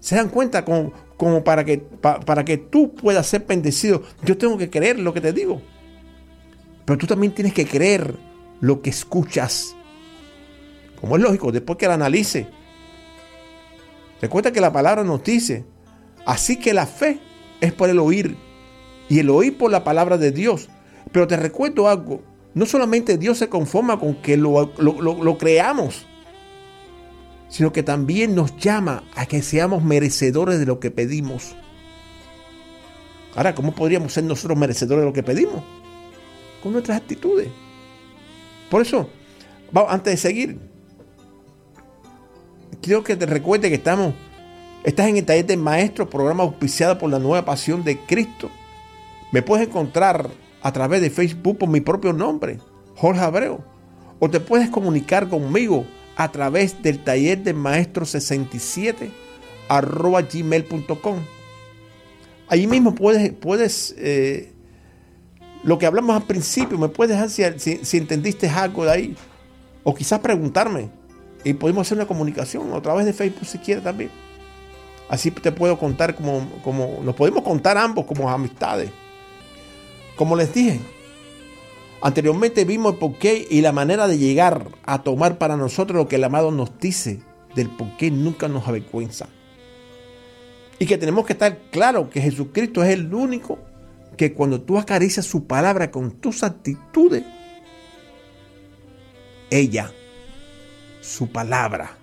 ¿Se 0.00 0.16
dan 0.16 0.28
cuenta 0.28 0.64
como, 0.64 0.92
como 1.18 1.44
para, 1.44 1.64
que, 1.64 1.78
para 1.78 2.44
que 2.46 2.56
tú 2.56 2.94
puedas 2.94 3.26
ser 3.26 3.44
bendecido? 3.46 4.02
Yo 4.24 4.38
tengo 4.38 4.56
que 4.56 4.70
creer 4.70 4.98
lo 4.98 5.12
que 5.12 5.20
te 5.20 5.34
digo. 5.34 5.60
Pero 6.86 6.96
tú 6.96 7.06
también 7.06 7.34
tienes 7.34 7.52
que 7.52 7.66
creer 7.66 8.14
lo 8.60 8.80
que 8.80 8.88
escuchas. 8.88 9.76
Como 10.98 11.16
es 11.16 11.22
lógico, 11.22 11.52
después 11.52 11.76
que 11.76 11.86
la 11.86 11.94
analice, 11.94 12.48
Recuerda 14.20 14.52
que 14.52 14.60
la 14.60 14.72
palabra 14.72 15.04
nos 15.04 15.22
dice, 15.22 15.64
así 16.26 16.58
que 16.58 16.74
la 16.74 16.86
fe 16.86 17.20
es 17.60 17.72
por 17.72 17.88
el 17.88 17.98
oír 17.98 18.36
y 19.08 19.20
el 19.20 19.30
oír 19.30 19.56
por 19.56 19.70
la 19.70 19.84
palabra 19.84 20.18
de 20.18 20.32
Dios. 20.32 20.68
Pero 21.12 21.26
te 21.26 21.36
recuerdo 21.36 21.88
algo, 21.88 22.22
no 22.54 22.66
solamente 22.66 23.16
Dios 23.16 23.38
se 23.38 23.48
conforma 23.48 23.98
con 23.98 24.16
que 24.16 24.36
lo, 24.36 24.72
lo, 24.78 25.38
creamos, 25.38 26.06
sino 27.48 27.72
que 27.72 27.82
también 27.82 28.34
nos 28.34 28.56
llama 28.56 29.04
a 29.14 29.26
que 29.26 29.42
seamos 29.42 29.82
merecedores 29.82 30.58
de 30.58 30.66
lo 30.66 30.80
que 30.80 30.90
pedimos. 30.90 31.56
Ahora, 33.34 33.54
¿cómo 33.54 33.72
podríamos 33.72 34.12
ser 34.12 34.24
nosotros 34.24 34.58
merecedores 34.58 35.02
de 35.02 35.06
lo 35.06 35.12
que 35.12 35.22
pedimos? 35.22 35.62
Con 36.62 36.72
nuestras 36.72 36.98
actitudes. 36.98 37.48
Por 38.70 38.82
eso, 38.82 39.08
antes 39.88 40.14
de 40.14 40.16
seguir, 40.16 40.58
quiero 42.82 43.04
que 43.04 43.16
te 43.16 43.26
recuerde 43.26 43.68
que 43.68 43.76
estamos, 43.76 44.14
estás 44.84 45.08
en 45.08 45.18
el 45.18 45.24
taller 45.24 45.46
del 45.46 45.60
maestro, 45.60 46.10
programa 46.10 46.42
auspiciado 46.42 46.98
por 46.98 47.10
la 47.10 47.18
nueva 47.18 47.44
pasión 47.44 47.84
de 47.84 47.98
Cristo. 47.98 48.50
Me 49.32 49.42
puedes 49.42 49.68
encontrar 49.68 50.28
a 50.62 50.72
través 50.72 51.00
de 51.00 51.10
Facebook 51.10 51.58
por 51.58 51.68
mi 51.68 51.80
propio 51.80 52.12
nombre, 52.12 52.58
Jorge 52.96 53.20
Abreu. 53.20 53.60
O 54.18 54.28
te 54.28 54.40
puedes 54.40 54.68
comunicar 54.68 55.28
conmigo 55.28 55.86
a 56.18 56.32
través 56.32 56.82
del 56.82 56.98
taller 56.98 57.38
del 57.44 57.54
maestro 57.54 58.04
67 58.04 59.08
arroba 59.68 60.20
gmail.com. 60.22 61.16
Allí 62.48 62.66
mismo 62.66 62.92
puedes, 62.92 63.32
puedes 63.34 63.94
eh, 63.98 64.52
lo 65.62 65.78
que 65.78 65.86
hablamos 65.86 66.16
al 66.16 66.24
principio, 66.26 66.76
me 66.76 66.88
puedes 66.88 67.16
dejar 67.16 67.60
si, 67.60 67.76
si 67.84 67.96
entendiste 67.96 68.48
algo 68.48 68.84
de 68.84 68.90
ahí. 68.90 69.16
O 69.84 69.94
quizás 69.94 70.18
preguntarme 70.18 70.90
y 71.44 71.52
podemos 71.52 71.86
hacer 71.86 71.96
una 71.96 72.08
comunicación 72.08 72.72
a 72.74 72.82
través 72.82 73.06
de 73.06 73.12
Facebook 73.12 73.46
si 73.46 73.58
quieres 73.58 73.84
también. 73.84 74.10
Así 75.08 75.30
te 75.30 75.52
puedo 75.52 75.78
contar 75.78 76.16
como, 76.16 76.50
como 76.64 76.98
nos 77.04 77.14
podemos 77.14 77.44
contar 77.44 77.78
ambos 77.78 78.06
como 78.06 78.28
amistades. 78.28 78.90
Como 80.16 80.34
les 80.34 80.52
dije, 80.52 80.80
anteriormente 82.00 82.64
vimos 82.64 82.94
el 82.94 82.98
porqué 82.98 83.46
y 83.50 83.60
la 83.60 83.72
manera 83.72 84.06
de 84.06 84.18
llegar 84.18 84.68
a 84.84 85.02
tomar 85.02 85.38
para 85.38 85.56
nosotros 85.56 85.96
lo 85.96 86.08
que 86.08 86.16
el 86.16 86.24
amado 86.24 86.50
nos 86.50 86.78
dice 86.78 87.20
del 87.54 87.68
por 87.70 87.96
qué 87.96 88.10
nunca 88.10 88.48
nos 88.48 88.66
avergüenza. 88.68 89.28
Y 90.78 90.86
que 90.86 90.98
tenemos 90.98 91.26
que 91.26 91.32
estar 91.32 91.58
claro 91.70 92.08
que 92.08 92.20
Jesucristo 92.20 92.84
es 92.84 92.90
el 92.90 93.12
único 93.12 93.58
que 94.16 94.32
cuando 94.32 94.60
tú 94.60 94.78
acaricias 94.78 95.26
su 95.26 95.46
palabra 95.46 95.90
con 95.90 96.12
tus 96.12 96.42
actitudes, 96.42 97.24
ella 99.50 99.92
su 101.00 101.30
palabra 101.30 101.96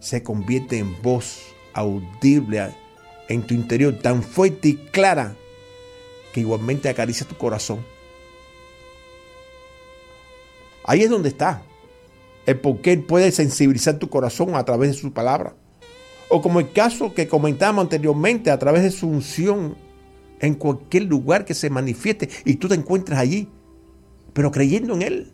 se 0.00 0.22
convierte 0.22 0.78
en 0.78 1.00
voz 1.00 1.42
audible 1.72 2.74
en 3.28 3.42
tu 3.42 3.54
interior 3.54 3.98
tan 3.98 4.22
fuerte 4.22 4.68
y 4.68 4.76
clara 4.76 5.34
que 6.32 6.40
igualmente 6.40 6.88
acaricia 6.88 7.26
tu 7.26 7.36
corazón. 7.36 7.93
Ahí 10.84 11.02
es 11.02 11.10
donde 11.10 11.30
está 11.30 11.62
el 12.46 12.60
por 12.60 12.80
qué 12.80 12.96
puede 12.98 13.32
sensibilizar 13.32 13.98
tu 13.98 14.08
corazón 14.08 14.54
a 14.54 14.64
través 14.64 14.90
de 14.90 14.96
su 14.96 15.12
palabra. 15.12 15.56
O 16.28 16.42
como 16.42 16.60
el 16.60 16.72
caso 16.72 17.14
que 17.14 17.26
comentamos 17.26 17.82
anteriormente, 17.82 18.50
a 18.50 18.58
través 18.58 18.82
de 18.82 18.90
su 18.90 19.08
unción 19.08 19.76
en 20.40 20.54
cualquier 20.54 21.04
lugar 21.04 21.44
que 21.44 21.54
se 21.54 21.70
manifieste 21.70 22.28
y 22.44 22.56
tú 22.56 22.68
te 22.68 22.74
encuentres 22.74 23.18
allí, 23.18 23.48
pero 24.32 24.50
creyendo 24.50 24.94
en 24.94 25.02
Él 25.02 25.32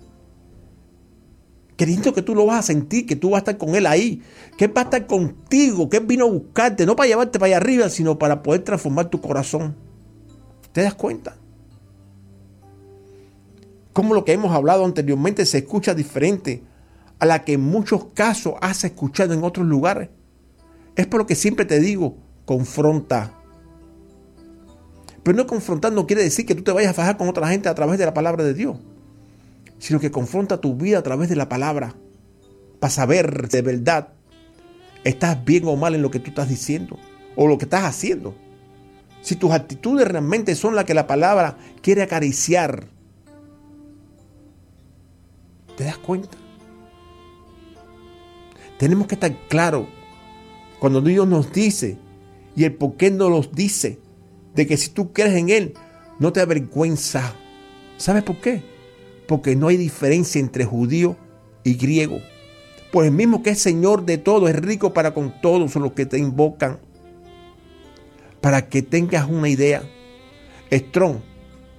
creyendo 1.81 2.13
que 2.13 2.21
tú 2.21 2.35
lo 2.35 2.45
vas 2.45 2.59
a 2.59 2.63
sentir, 2.63 3.07
que 3.07 3.17
tú 3.17 3.31
vas 3.31 3.39
a 3.39 3.39
estar 3.39 3.57
con 3.57 3.75
Él 3.75 3.87
ahí, 3.87 4.21
que 4.59 4.67
Él 4.67 4.77
va 4.77 4.83
a 4.83 4.85
estar 4.85 5.07
contigo, 5.07 5.89
que 5.89 5.97
Él 5.97 6.05
vino 6.05 6.27
a 6.27 6.31
buscarte, 6.31 6.85
no 6.85 6.95
para 6.95 7.09
llevarte 7.09 7.39
para 7.39 7.47
allá 7.47 7.57
arriba, 7.57 7.89
sino 7.89 8.19
para 8.19 8.43
poder 8.43 8.65
transformar 8.65 9.09
tu 9.09 9.19
corazón. 9.23 9.75
¿Te 10.73 10.83
das 10.83 10.93
cuenta? 10.93 11.39
Como 14.01 14.15
lo 14.15 14.25
que 14.25 14.33
hemos 14.33 14.55
hablado 14.55 14.87
anteriormente 14.87 15.45
se 15.45 15.59
escucha 15.59 15.93
diferente 15.93 16.63
a 17.19 17.27
la 17.27 17.45
que 17.45 17.53
en 17.53 17.61
muchos 17.61 18.07
casos 18.15 18.55
has 18.63 18.83
escuchado 18.83 19.35
en 19.35 19.45
otros 19.45 19.67
lugares. 19.67 20.09
Es 20.97 21.07
por 21.07 21.21
lo 21.21 21.27
que 21.27 21.35
siempre 21.35 21.67
te 21.67 21.81
digo, 21.81 22.17
confronta. 22.47 23.35
Pero 25.23 25.37
no 25.37 25.47
confrontar 25.47 25.93
no 25.93 26.07
quiere 26.07 26.23
decir 26.23 26.47
que 26.47 26.55
tú 26.55 26.63
te 26.63 26.73
vayas 26.73 26.93
a 26.93 26.95
fajar 26.95 27.19
con 27.19 27.29
otra 27.29 27.47
gente 27.49 27.69
a 27.69 27.75
través 27.75 27.99
de 27.99 28.07
la 28.07 28.15
palabra 28.15 28.43
de 28.43 28.55
Dios 28.55 28.79
sino 29.79 30.01
que 30.01 30.11
confronta 30.11 30.63
tu 30.63 30.75
vida 30.77 31.01
a 31.01 31.03
través 31.03 31.29
de 31.29 31.37
la 31.37 31.51
palabra 31.51 31.95
para 32.79 32.91
saber 32.91 33.51
de 33.51 33.61
verdad 33.61 34.15
estás 35.05 35.45
bien 35.45 35.67
o 35.67 35.77
mal 35.77 35.95
en 35.95 36.01
lo 36.01 36.11
que 36.11 36.21
tú 36.21 36.31
estás 36.31 36.49
diciendo 36.49 36.99
o 37.37 37.47
lo 37.47 37.59
que 37.59 37.67
estás 37.67 37.85
haciendo. 37.85 38.35
Si 39.21 39.37
tus 39.37 39.51
actitudes 39.51 40.09
realmente 40.09 40.55
son 40.55 40.75
las 40.75 40.87
que 40.87 40.95
la 40.95 41.07
palabra 41.07 41.59
quiere 41.83 42.01
acariciar, 42.01 42.89
¿te 45.81 45.87
das 45.87 45.97
cuenta? 45.97 46.37
Tenemos 48.79 49.07
que 49.07 49.15
estar 49.15 49.35
claros 49.49 49.87
cuando 50.79 51.01
Dios 51.01 51.27
nos 51.27 51.51
dice 51.53 51.97
y 52.55 52.65
el 52.65 52.75
por 52.75 52.99
qué 52.99 53.11
no 53.11 53.31
nos 53.31 53.53
dice 53.53 53.99
de 54.55 54.67
que 54.67 54.77
si 54.77 54.91
tú 54.91 55.15
crees 55.15 55.37
en 55.37 55.49
Él, 55.49 55.73
no 56.19 56.35
te 56.35 56.43
avergüenza. 56.43 57.35
¿Sabes 57.97 58.25
por 58.25 58.37
qué? 58.43 58.63
porque 59.27 59.57
no 59.57 59.69
hay 59.69 59.79
diferencia 59.79 60.39
entre 60.39 60.65
judío 60.67 61.17
y 61.65 61.75
griego, 61.75 62.19
Pues 62.93 63.07
el 63.07 63.15
mismo 63.15 63.43
que 63.43 63.51
es 63.51 63.61
Señor 63.61 64.05
de 64.05 64.19
todo, 64.19 64.49
es 64.49 64.57
rico 64.57 64.93
para 64.93 65.15
con 65.15 65.41
todos 65.41 65.75
los 65.77 65.93
que 65.93 66.05
te 66.05 66.19
invocan. 66.19 66.79
Para 68.43 68.69
que 68.69 68.83
tengas 68.83 69.31
una 69.31 69.49
idea. 69.49 69.85
Strong, 70.73 71.21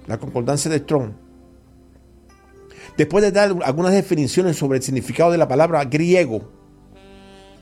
la 0.06 0.16
concordancia 0.18 0.70
de 0.70 0.78
Strong, 0.78 1.12
después 2.96 3.22
de 3.22 3.32
dar 3.32 3.54
algunas 3.64 3.92
definiciones 3.92 4.56
sobre 4.56 4.78
el 4.78 4.82
significado 4.82 5.30
de 5.30 5.38
la 5.38 5.48
palabra 5.48 5.84
griego, 5.84 6.50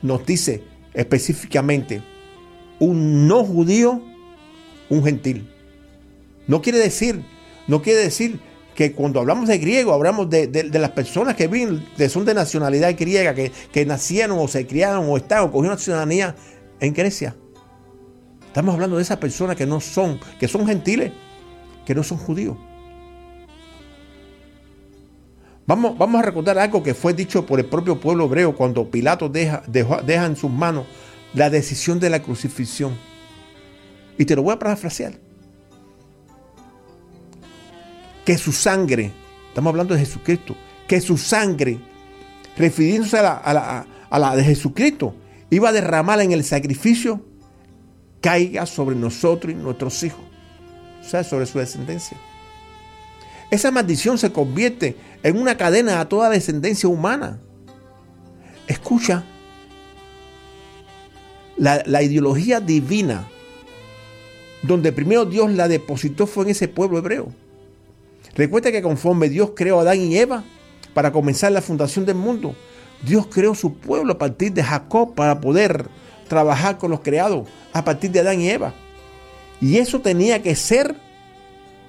nos 0.03 0.25
dice 0.25 0.65
específicamente 0.95 2.03
un 2.79 3.29
no 3.29 3.45
judío, 3.45 4.03
un 4.89 5.05
gentil. 5.05 5.49
No 6.47 6.63
quiere 6.63 6.79
decir, 6.79 7.23
no 7.69 7.83
quiere 7.83 8.01
decir 8.01 8.41
que 8.75 8.93
cuando 8.93 9.21
hablamos 9.21 9.49
de 9.49 9.59
griego, 9.59 9.93
hablamos 9.93 10.31
de, 10.31 10.71
las 10.73 10.91
personas 10.91 11.37
que 11.37 11.47
viven, 11.47 11.87
que 11.97 12.09
son 12.09 12.25
de 12.25 12.35
nacionalidad 12.35 12.97
griega, 12.99 13.35
que, 13.35 13.53
que 13.73 13.85
nacieron 13.85 14.39
o 14.39 14.49
se 14.49 14.67
criaron 14.67 15.07
o 15.09 15.17
están 15.17 15.45
o 15.45 15.53
cogieron 15.53 15.79
ciudadanía 15.79 16.35
en 16.81 16.95
Grecia. 16.95 17.37
Estamos 18.47 18.75
hablando 18.75 18.97
de 18.97 19.03
esas 19.03 19.19
personas 19.19 19.55
que 19.57 19.67
no 19.67 19.81
son, 19.81 20.19
que 20.41 20.49
son 20.49 20.67
gentiles, 20.67 21.13
que 21.87 21.95
no 21.95 22.03
son 22.03 22.19
judíos. 22.19 22.57
Vamos, 25.71 25.97
vamos 25.97 26.19
a 26.19 26.23
recordar 26.25 26.59
algo 26.59 26.83
que 26.83 26.95
fue 26.95 27.15
dicho 27.15 27.47
por 27.47 27.61
el 27.61 27.67
propio 27.67 28.01
pueblo 28.01 28.25
hebreo 28.25 28.57
cuando 28.57 28.91
Pilato 28.91 29.29
deja, 29.29 29.63
deja 29.69 30.27
en 30.27 30.35
sus 30.35 30.51
manos 30.51 30.85
la 31.33 31.49
decisión 31.49 32.01
de 32.01 32.11
la 32.11 32.21
crucifixión. 32.21 32.99
Y 34.19 34.25
te 34.25 34.35
lo 34.35 34.43
voy 34.43 34.55
a 34.55 34.59
parafrasear. 34.59 35.13
Que 38.25 38.37
su 38.37 38.51
sangre, 38.51 39.13
estamos 39.47 39.71
hablando 39.71 39.95
de 39.95 40.01
Jesucristo, 40.01 40.57
que 40.89 41.01
su 41.01 41.17
sangre, 41.17 41.79
refiriéndose 42.57 43.19
a 43.19 43.23
la, 43.23 43.87
a 44.11 44.19
la 44.19 44.35
de 44.35 44.43
Jesucristo, 44.43 45.15
iba 45.51 45.69
a 45.69 45.73
derramar 45.73 46.21
en 46.21 46.33
el 46.33 46.43
sacrificio, 46.43 47.25
caiga 48.21 48.67
sobre 48.67 48.97
nosotros 48.97 49.53
y 49.53 49.57
nuestros 49.57 50.03
hijos, 50.03 50.25
o 51.01 51.05
sea, 51.05 51.23
sobre 51.23 51.47
su 51.47 51.61
descendencia. 51.61 52.17
Esa 53.51 53.71
maldición 53.71 54.19
se 54.19 54.33
convierte 54.33 54.97
en 55.23 55.37
una 55.37 55.57
cadena 55.57 56.01
a 56.01 56.09
toda 56.09 56.31
descendencia 56.31 56.89
humana. 56.89 57.41
Escucha, 58.69 59.25
la, 61.57 62.03
ideología 62.03 62.61
divina, 62.61 63.29
donde 64.63 64.93
primero 64.93 65.27
Dios 65.27 65.53
la 65.53 65.69
depositó 65.69 66.27
fue 66.27 66.45
en 66.45 66.51
ese 66.51 66.69
pueblo 66.69 66.99
hebreo. 66.99 67.33
Recuerda 68.35 68.71
que 68.71 68.83
conforme 68.83 69.29
Dios 69.29 69.53
creó 69.57 69.79
a 69.79 69.83
Adán 69.83 70.01
y 70.01 70.17
Eva 70.17 70.45
para 70.95 71.13
comenzar 71.13 71.53
la 71.53 71.61
fundación 71.61 72.07
del 72.07 72.15
mundo, 72.15 72.55
Dios 73.03 73.27
creó 73.27 73.55
su 73.55 73.75
pueblo 73.75 74.13
a 74.13 74.19
partir 74.19 74.53
de 74.53 74.63
Jacob 74.63 75.15
para 75.15 75.41
poder 75.41 75.89
trabajar 76.29 76.79
con 76.79 76.91
los 76.91 77.01
creados 77.01 77.49
a 77.73 77.85
partir 77.85 78.13
de 78.13 78.21
Adán 78.21 78.41
y 78.41 78.49
Eva. 78.49 78.73
Y 79.61 79.79
eso 79.79 80.01
tenía 80.01 80.43
que 80.43 80.55
ser 80.55 80.95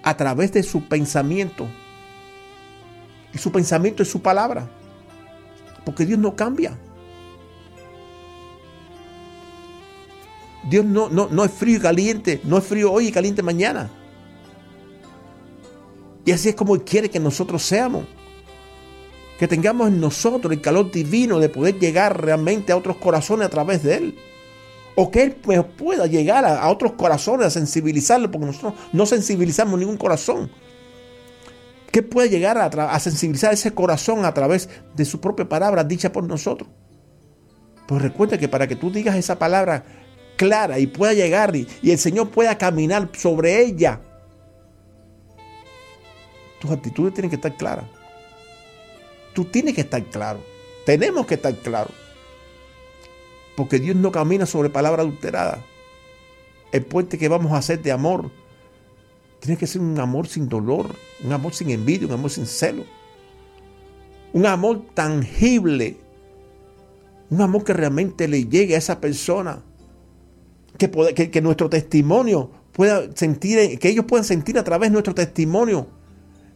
a 0.04 0.18
través 0.18 0.52
de 0.52 0.64
su 0.64 0.88
pensamiento. 0.88 1.68
Y 3.34 3.38
su 3.38 3.52
pensamiento 3.52 4.04
es 4.04 4.10
su 4.10 4.22
palabra. 4.22 4.70
Porque 5.86 6.06
Dios 6.06 6.20
no 6.20 6.36
cambia. 6.36 6.78
Dios 10.70 10.86
no, 10.86 11.10
no, 11.10 11.28
no 11.30 11.44
es 11.44 11.52
frío 11.52 11.78
y 11.78 11.82
caliente, 11.82 12.40
no 12.44 12.58
es 12.58 12.64
frío 12.64 12.92
hoy 12.92 13.08
y 13.08 13.12
caliente 13.12 13.42
mañana. 13.42 13.90
Y 16.24 16.32
así 16.32 16.50
es 16.50 16.56
como 16.56 16.76
Él 16.76 16.84
quiere 16.84 17.10
que 17.10 17.20
nosotros 17.20 17.64
seamos. 17.64 18.06
Que 19.40 19.48
tengamos 19.48 19.88
en 19.88 20.00
nosotros 20.00 20.54
el 20.54 20.62
calor 20.62 20.92
divino 20.92 21.40
de 21.40 21.50
poder 21.50 21.80
llegar 21.80 22.22
realmente 22.22 22.72
a 22.72 22.78
otros 22.78 22.98
corazones 22.98 23.48
a 23.48 23.50
través 23.50 23.82
de 23.82 23.96
Él. 23.96 24.16
O 24.96 25.10
que 25.10 25.24
Él 25.24 25.32
pues, 25.34 25.64
pueda 25.78 26.06
llegar 26.06 26.46
a, 26.46 26.68
otros 26.70 26.94
corazones, 26.94 27.48
a 27.48 27.50
sensibilizarlo, 27.50 28.30
porque 28.30 28.48
nosotros 28.48 28.74
no 28.92 29.06
sensibilizamos 29.06 29.80
ningún 29.80 29.98
corazón. 29.98 30.52
Que 31.92 32.02
puede 32.02 32.30
llegar 32.30 32.58
a, 32.58 32.66
a, 32.66 33.00
sensibilizar 33.00 33.54
ese 33.54 33.74
corazón 33.74 34.26
a 34.26 34.34
través 34.34 34.70
de 34.96 35.06
su 35.06 35.20
propia 35.20 35.48
palabra 35.48 35.84
dicha 35.84 36.12
por 36.12 36.24
nosotros. 36.24 36.70
Pues 37.88 38.02
recuerda 38.02 38.38
que 38.38 38.48
para 38.48 38.68
que 38.68 38.76
tú 38.76 38.92
digas 38.92 39.16
esa 39.16 39.38
palabra 39.38 39.84
clara 40.38 40.80
y 40.80 40.88
pueda 40.88 41.14
llegar 41.14 41.56
y, 41.56 41.68
y 41.82 41.92
el 41.92 41.98
Señor 41.98 42.30
pueda 42.30 42.58
caminar 42.58 43.10
sobre 43.18 43.62
ella, 43.62 44.02
tus 46.60 46.72
actitudes 46.72 47.14
tienen 47.14 47.30
que 47.30 47.36
estar 47.36 47.56
claras. 47.58 47.86
Tú 49.34 49.46
tienes 49.46 49.74
que 49.74 49.82
estar 49.82 50.04
claro. 50.06 50.40
Tenemos 50.86 51.26
que 51.26 51.36
estar 51.36 51.54
claros. 51.56 51.94
Porque 53.56 53.80
Dios 53.80 53.96
no 53.96 54.12
camina 54.12 54.46
sobre 54.46 54.70
palabra 54.70 55.02
adulterada. 55.02 55.64
El 56.72 56.86
puente 56.86 57.18
que 57.18 57.28
vamos 57.28 57.52
a 57.52 57.58
hacer 57.58 57.82
de 57.82 57.92
amor 57.92 58.32
tiene 59.42 59.58
que 59.58 59.68
ser 59.68 59.82
un 59.82 60.00
amor 60.00 60.28
sin 60.28 60.48
dolor, 60.48 60.96
un 61.24 61.34
amor 61.34 61.54
sin 61.54 61.70
envidia, 61.72 62.08
un 62.08 62.14
amor 62.14 62.30
sin 62.30 62.46
celo. 62.46 62.86
Un 64.34 64.46
amor 64.46 64.86
tangible. 64.94 65.98
Un 67.30 67.42
amor 67.42 67.64
que 67.64 67.74
realmente 67.74 68.28
le 68.28 68.46
llegue 68.46 68.76
a 68.76 68.78
esa 68.78 69.02
persona. 69.02 69.64
Que, 70.78 70.90
que, 71.30 71.42
nuestro 71.42 71.70
testimonio 71.70 72.50
pueda 72.72 73.10
sentir, 73.16 73.78
que 73.78 73.90
ellos 73.90 74.06
puedan 74.06 74.24
sentir 74.24 74.58
a 74.58 74.64
través 74.64 74.90
de 74.90 74.94
nuestro 74.94 75.14
testimonio 75.14 75.88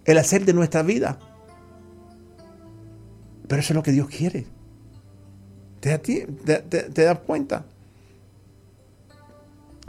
el 0.06 0.18
hacer 0.18 0.46
de 0.46 0.54
nuestra 0.54 0.82
vida. 0.82 1.20
Pero 3.48 3.62
eso 3.62 3.74
es 3.74 3.76
lo 3.76 3.84
que 3.84 3.92
Dios 3.92 4.08
quiere. 4.08 4.46
¿Te, 5.86 7.04
das 7.04 7.20
cuenta? 7.20 7.64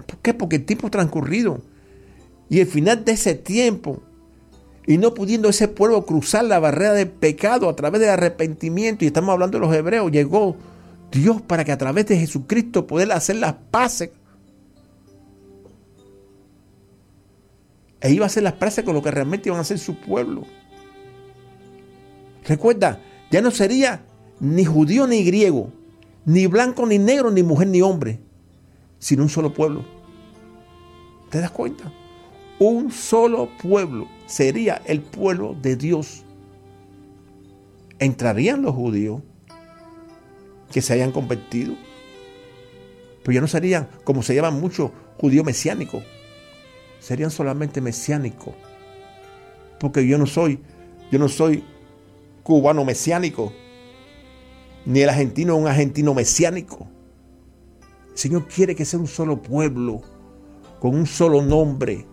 ¿Por 0.07 0.19
qué? 0.19 0.35
Porque 0.35 0.57
el 0.57 0.67
tiempo 0.67 0.91
transcurrido 0.91 1.63
y 2.51 2.61
el 2.61 2.67
final 2.67 3.03
de 3.03 3.13
ese 3.13 3.35
tiempo 3.35 4.03
y 4.87 4.99
no 4.99 5.15
pudiendo 5.15 5.49
ese 5.49 5.69
pueblo 5.69 6.05
cruzar 6.05 6.45
la 6.45 6.59
barrera 6.59 6.93
del 6.93 7.09
pecado 7.09 7.71
a 7.71 7.77
través 7.77 8.03
del 8.03 8.11
arrepentimiento, 8.11 9.05
y 9.05 9.09
estamos 9.09 9.33
hablando 9.33 9.59
de 9.59 9.67
los 9.67 9.75
hebreos, 9.75 10.13
llegó 10.13 10.57
Dios 11.11 11.41
para 11.41 11.65
que 11.65 11.73
a 11.73 11.79
través 11.79 12.05
de 12.05 12.19
Jesucristo 12.19 12.87
poder 12.87 13.11
hacer 13.13 13.37
las 13.37 13.55
paces. 13.55 14.11
E 18.03 18.13
iba 18.13 18.27
a 18.27 18.29
hacer 18.29 18.43
las 18.43 18.53
paces 18.53 18.85
con 18.85 18.95
lo 18.95 19.03
que 19.03 19.11
realmente 19.11 19.49
iban 19.49 19.59
a 19.59 19.63
hacer 19.63 19.79
su 19.79 19.99
pueblo. 19.99 20.45
Recuerda, 22.47 23.01
ya 23.31 23.41
no 23.41 23.51
sería 23.51 24.03
ni 24.39 24.67
judío 24.67 25.07
ni 25.07 25.25
griego, 25.25 25.73
ni 26.27 26.47
blanco, 26.49 26.85
ni 26.85 26.99
negro, 26.99 27.31
ni 27.31 27.43
mujer, 27.43 27.69
ni 27.69 27.81
hombre, 27.81 28.19
sino 28.99 29.23
un 29.23 29.29
solo 29.31 29.55
pueblo. 29.55 29.85
¿Te 31.31 31.41
das 31.41 31.53
cuenta? 31.53 31.93
Un 32.59 32.91
solo 32.91 33.49
pueblo 33.62 34.09
sería 34.27 34.83
el 34.87 35.01
pueblo 35.01 35.57
de 35.62 35.77
Dios. 35.77 36.25
Entrarían 37.99 38.62
los 38.62 38.75
judíos 38.75 39.23
que 40.73 40.83
se 40.83 40.93
hayan 40.93 41.12
convertido, 41.12 41.75
pero 43.23 43.35
ya 43.35 43.41
no 43.41 43.47
serían 43.47 43.89
como 44.03 44.23
se 44.23 44.35
llaman 44.35 44.61
muchos 44.61 44.91
judíos 45.19 45.47
mesiánicos, 45.47 46.03
serían 46.99 47.31
solamente 47.31 47.81
mesiánicos. 47.81 48.55
Porque 49.79 50.07
yo 50.07 50.19
no 50.19 50.27
soy, 50.27 50.59
yo 51.12 51.19
no 51.21 51.29
soy 51.29 51.62
cubano 52.43 52.85
mesiánico, 52.85 53.53
ni 54.87 55.01
el 55.01 55.09
argentino 55.09 55.55
es 55.55 55.61
un 55.61 55.68
argentino 55.68 56.14
mesiánico. 56.14 56.87
El 58.12 58.18
Señor 58.18 58.49
quiere 58.49 58.75
que 58.75 58.85
sea 58.85 59.01
un 59.01 59.09
solo 59.09 59.42
pueblo, 59.42 60.01
con 60.81 60.94
un 60.94 61.07
solo 61.07 61.42
nombre, 61.42 62.07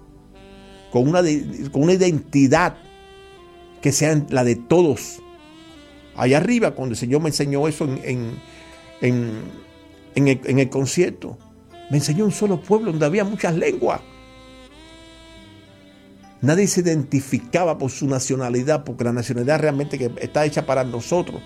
con 0.91 1.07
una, 1.07 1.21
con 1.71 1.83
una 1.83 1.93
identidad 1.93 2.75
que 3.81 3.91
sea 3.91 4.25
la 4.29 4.43
de 4.43 4.55
todos. 4.55 5.19
Allá 6.15 6.37
arriba, 6.37 6.71
cuando 6.71 6.93
el 6.93 6.97
Señor 6.97 7.21
me 7.21 7.29
enseñó 7.29 7.67
eso 7.67 7.85
en, 7.85 8.37
en, 9.01 10.27
el, 10.27 10.41
en 10.43 10.59
el 10.59 10.69
concierto, 10.69 11.37
me 11.91 11.97
enseñó 11.97 12.25
un 12.25 12.31
solo 12.31 12.59
pueblo 12.61 12.91
donde 12.91 13.05
había 13.05 13.23
muchas 13.23 13.55
lenguas. 13.55 14.01
Nadie 16.41 16.67
se 16.67 16.81
identificaba 16.81 17.77
por 17.77 17.91
su 17.91 18.07
nacionalidad, 18.07 18.83
porque 18.83 19.03
la 19.03 19.13
nacionalidad 19.13 19.59
realmente 19.59 19.97
que 19.97 20.11
está 20.19 20.43
hecha 20.45 20.65
para 20.65 20.83
nosotros 20.83 21.41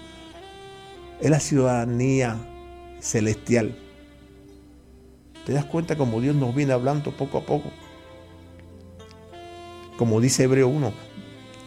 es 1.19 1.29
la 1.29 1.39
ciudadanía 1.39 2.37
celestial. 2.99 3.75
¿Te 5.45 5.53
das 5.53 5.65
cuenta 5.65 5.95
cómo 5.95 6.19
Dios 6.21 6.35
nos 6.35 6.53
viene 6.53 6.73
hablando 6.73 7.15
poco 7.15 7.37
a 7.37 7.45
poco? 7.45 7.71
Como 9.97 10.21
dice 10.21 10.43
Hebreo 10.43 10.67
1, 10.67 10.93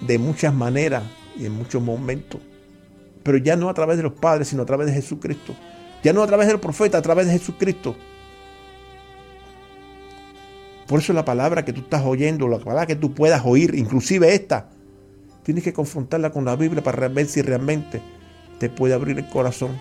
de 0.02 0.18
muchas 0.18 0.54
maneras 0.54 1.02
y 1.36 1.46
en 1.46 1.52
muchos 1.52 1.82
momentos. 1.82 2.40
Pero 3.22 3.38
ya 3.38 3.56
no 3.56 3.68
a 3.68 3.74
través 3.74 3.96
de 3.96 4.02
los 4.02 4.12
padres, 4.12 4.48
sino 4.48 4.62
a 4.62 4.66
través 4.66 4.86
de 4.86 4.92
Jesucristo. 4.92 5.54
Ya 6.02 6.12
no 6.12 6.22
a 6.22 6.26
través 6.26 6.46
del 6.46 6.60
profeta, 6.60 6.98
a 6.98 7.02
través 7.02 7.26
de 7.26 7.32
Jesucristo. 7.32 7.96
Por 10.86 11.00
eso 11.00 11.12
la 11.12 11.24
palabra 11.24 11.64
que 11.64 11.72
tú 11.72 11.82
estás 11.82 12.04
oyendo, 12.04 12.48
la 12.48 12.58
palabra 12.58 12.86
que 12.86 12.96
tú 12.96 13.14
puedas 13.14 13.42
oír, 13.44 13.74
inclusive 13.74 14.34
esta, 14.34 14.70
tienes 15.42 15.64
que 15.64 15.72
confrontarla 15.72 16.30
con 16.30 16.44
la 16.44 16.56
Biblia 16.56 16.82
para 16.82 17.08
ver 17.08 17.26
si 17.26 17.42
realmente 17.42 18.00
te 18.60 18.68
puede 18.68 18.92
abrir 18.92 19.18
el 19.18 19.26
corazón 19.26 19.76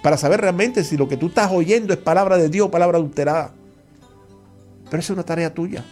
para 0.00 0.16
saber 0.16 0.40
realmente 0.40 0.84
si 0.84 0.96
lo 0.96 1.08
que 1.08 1.16
tú 1.16 1.26
estás 1.26 1.50
oyendo 1.52 1.92
es 1.92 1.98
palabra 1.98 2.38
de 2.38 2.48
Dios 2.48 2.68
o 2.68 2.70
palabra 2.70 2.98
adulterada. 2.98 3.52
Pero 4.84 5.00
esa 5.00 5.12
es 5.12 5.16
una 5.16 5.24
tarea 5.24 5.52
tuya. 5.52 5.84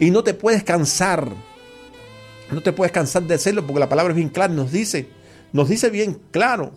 Y 0.00 0.10
no 0.10 0.22
te 0.24 0.34
puedes 0.34 0.64
cansar. 0.64 1.30
No 2.50 2.60
te 2.60 2.72
puedes 2.72 2.92
cansar 2.92 3.22
de 3.22 3.34
hacerlo 3.34 3.64
porque 3.64 3.80
la 3.80 3.88
palabra 3.88 4.12
es 4.12 4.16
bien 4.16 4.28
clara. 4.28 4.52
Nos 4.52 4.72
dice, 4.72 5.08
nos 5.52 5.68
dice 5.68 5.90
bien 5.90 6.20
claro 6.32 6.72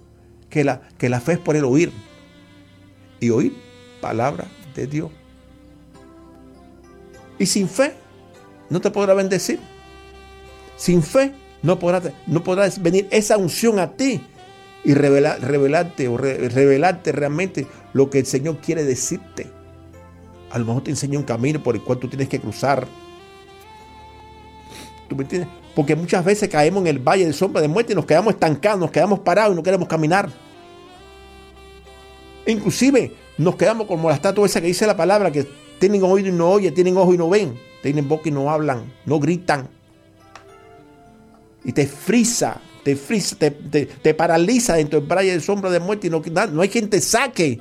que 0.50 0.64
la, 0.64 0.82
que 1.00 1.10
la 1.10 1.22
fe 1.22 1.34
es 1.34 1.40
por 1.40 1.56
el 1.56 1.66
oír. 1.66 1.92
Y 3.20 3.32
oír 3.32 3.56
palabra 4.00 4.46
de 4.76 4.86
Dios. 4.86 5.12
Y 7.40 7.48
sin 7.48 7.68
fe 7.68 7.96
no 8.70 8.80
te 8.80 8.92
podrá 8.92 9.16
bendecir. 9.16 9.60
Sin 10.78 11.02
fe 11.02 11.34
no 11.64 11.80
podrá, 11.80 12.02
no 12.28 12.44
venir 12.80 13.08
esa 13.12 13.38
unción 13.38 13.80
a 13.80 13.92
ti 13.92 14.22
y 14.84 14.94
revelarte 14.94 16.08
o 16.08 16.18
revelarte 16.18 17.12
realmente 17.12 17.68
lo 17.94 18.10
que 18.10 18.20
el 18.20 18.26
Señor 18.26 18.58
quiere 18.58 18.84
decirte. 18.84 19.48
A 20.52 20.60
lo 20.60 20.66
mejor 20.66 20.84
te 20.84 20.92
enseña 20.92 21.20
un 21.20 21.26
camino 21.26 21.62
por 21.62 21.76
el 21.76 21.82
cual 21.82 22.00
tú 22.00 22.08
tienes 22.08 22.28
que 22.28 22.40
cruzar. 22.40 22.88
¿Tú 25.08 25.16
me 25.16 25.24
entiendes? 25.24 25.50
Porque 25.76 25.96
muchas 25.96 26.26
veces 26.26 26.50
caemos 26.50 26.82
en 26.82 26.88
el 26.88 27.00
valle 27.00 27.26
de 27.26 27.34
sombra 27.34 27.62
de 27.62 27.68
muerte 27.68 27.94
y 27.94 27.96
nos 27.96 28.06
quedamos 28.06 28.34
estancados, 28.34 28.80
nos 28.80 28.92
quedamos 28.92 29.20
parados 29.20 29.54
y 29.54 29.56
no 29.56 29.64
queremos 29.64 29.88
caminar. 29.88 30.30
Inclusive 32.48 33.14
nos 33.38 33.56
quedamos 33.56 33.88
como 33.88 34.10
la 34.10 34.16
estatua 34.16 34.46
esa 34.46 34.60
que 34.60 34.68
dice 34.68 34.88
la 34.88 34.98
palabra, 34.98 35.32
que 35.32 35.48
tienen 35.80 36.04
oído 36.04 36.30
y 36.30 36.32
no 36.32 36.50
oyen, 36.50 36.74
tienen 36.74 36.98
ojo 36.98 37.14
y 37.14 37.18
no 37.18 37.30
ven, 37.30 37.58
tienen 37.82 38.08
boca 38.08 38.30
y 38.30 38.32
no 38.32 38.50
hablan, 38.50 38.92
no 39.06 39.20
gritan. 39.20 39.70
Y 41.64 41.74
te 41.74 41.86
frisa, 41.86 42.60
te 42.84 42.96
frisa, 42.96 43.36
te, 43.38 44.14
paraliza 44.14 44.76
dentro 44.76 45.00
del 45.00 45.10
valle 45.10 45.34
de 45.34 45.40
sombra 45.40 45.70
de 45.70 45.80
muerte 45.80 46.08
y 46.08 46.10
no, 46.10 46.22
no 46.52 46.62
hay 46.62 46.70
quien 46.70 46.90
te 46.90 47.02
saque. 47.02 47.60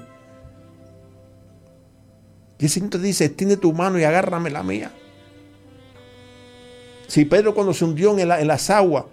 Y 2.59 2.65
el 2.65 2.71
Señor 2.71 2.91
te 2.91 2.99
dice, 2.99 3.25
extiende 3.25 3.57
tu 3.57 3.73
mano 3.73 3.99
y 3.99 4.05
agárrame 4.05 4.51
la 4.51 4.63
mía. 4.63 4.93
Si 7.09 7.25
Pedro 7.25 7.55
cuando 7.55 7.75
se 7.75 7.85
hundió 7.85 8.17
en, 8.19 8.29
las 8.29 8.71
aguas, 8.71 9.05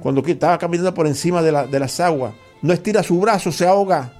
cuando 0.00 0.22
estaba 0.26 0.58
caminando 0.58 0.92
por 0.92 1.06
encima 1.06 1.42
de, 1.42 1.66
de 1.68 1.80
las 1.80 1.98
aguas, 2.00 2.34
no 2.62 2.72
estira 2.72 3.02
su 3.02 3.18
brazo, 3.20 3.50
se 3.52 3.66
ahoga. 3.66 4.12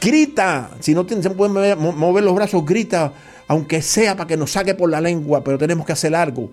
Grita, 0.00 0.70
si 0.80 0.94
no 0.94 1.06
se 1.06 1.30
pueden 1.30 1.78
mover 1.78 2.22
los 2.22 2.34
brazos, 2.34 2.64
grita, 2.64 3.12
aunque 3.48 3.82
sea 3.82 4.16
para 4.16 4.26
que 4.26 4.36
nos 4.36 4.52
saque 4.52 4.74
por 4.74 4.90
la 4.90 5.00
lengua, 5.00 5.44
pero 5.44 5.58
tenemos 5.58 5.86
que 5.86 5.92
hacer 5.92 6.14
algo 6.14 6.50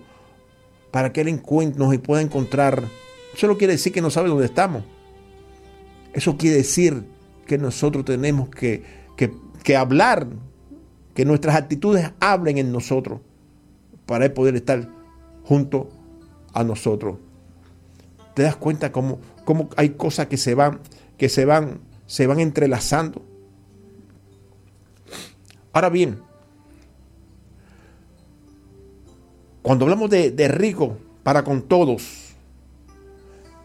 para 0.90 1.12
que 1.12 1.22
Él 1.22 1.28
encuentre, 1.28 1.78
nos 1.78 1.96
pueda 1.98 2.22
encontrar. 2.22 2.84
Eso 3.34 3.48
no 3.48 3.56
quiere 3.56 3.72
decir 3.72 3.92
que 3.92 4.00
no 4.00 4.10
sabe 4.10 4.28
dónde 4.28 4.44
estamos. 4.44 4.84
Eso 6.12 6.36
quiere 6.36 6.58
decir 6.58 7.04
que 7.46 7.58
nosotros 7.58 8.04
tenemos 8.04 8.48
que, 8.48 8.84
que 9.16 9.76
hablar, 9.76 10.28
que 11.14 11.24
nuestras 11.24 11.56
actitudes 11.56 12.12
hablen 12.20 12.58
en 12.58 12.70
nosotros 12.70 13.20
para 14.06 14.26
Él 14.26 14.32
poder 14.32 14.54
estar 14.54 14.88
junto 15.42 15.88
a 16.52 16.64
nosotros. 16.64 17.16
¿Te 18.34 18.42
das 18.42 18.56
cuenta 18.56 18.92
cómo, 18.92 19.18
cómo 19.44 19.68
hay 19.76 19.90
cosas 19.90 20.26
que 20.26 20.36
se 20.36 20.54
van, 20.54 20.80
que 21.18 21.28
se 21.28 21.44
van, 21.44 21.80
se 22.06 22.26
van 22.26 22.40
entrelazando? 22.40 23.22
Ahora 25.72 25.88
bien, 25.88 26.20
cuando 29.64 29.86
hablamos 29.86 30.10
de, 30.10 30.48
rico 30.48 30.98
para 31.22 31.42
con 31.42 31.62
todos, 31.62 32.34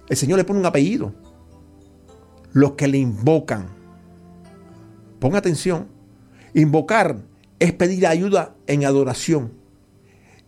el 0.08 0.16
Señor 0.16 0.38
le 0.38 0.46
pone 0.46 0.60
un 0.60 0.66
apellido. 0.66 1.14
Los 2.54 2.72
que 2.72 2.88
le 2.88 2.98
invocan. 2.98 3.68
Ponga 5.20 5.40
atención. 5.40 5.88
Invocar 6.54 7.18
es 7.60 7.74
pedir 7.74 8.08
ayuda 8.08 8.56
en 8.66 8.86
adoración. 8.86 9.52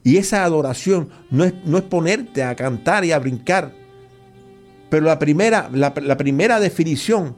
Y 0.04 0.16
esa 0.16 0.46
adoración 0.46 1.10
no 1.30 1.44
es, 1.44 1.54
no 1.66 1.78
es 1.78 1.84
ponerte 1.84 2.44
a 2.44 2.56
cantar 2.56 3.04
y 3.04 3.12
a 3.12 3.20
brincar. 3.20 3.76
Pero 4.90 5.06
la 5.06 5.20
primera, 5.20 5.70
la 5.72 6.18
primera 6.18 6.62
definición 6.62 7.36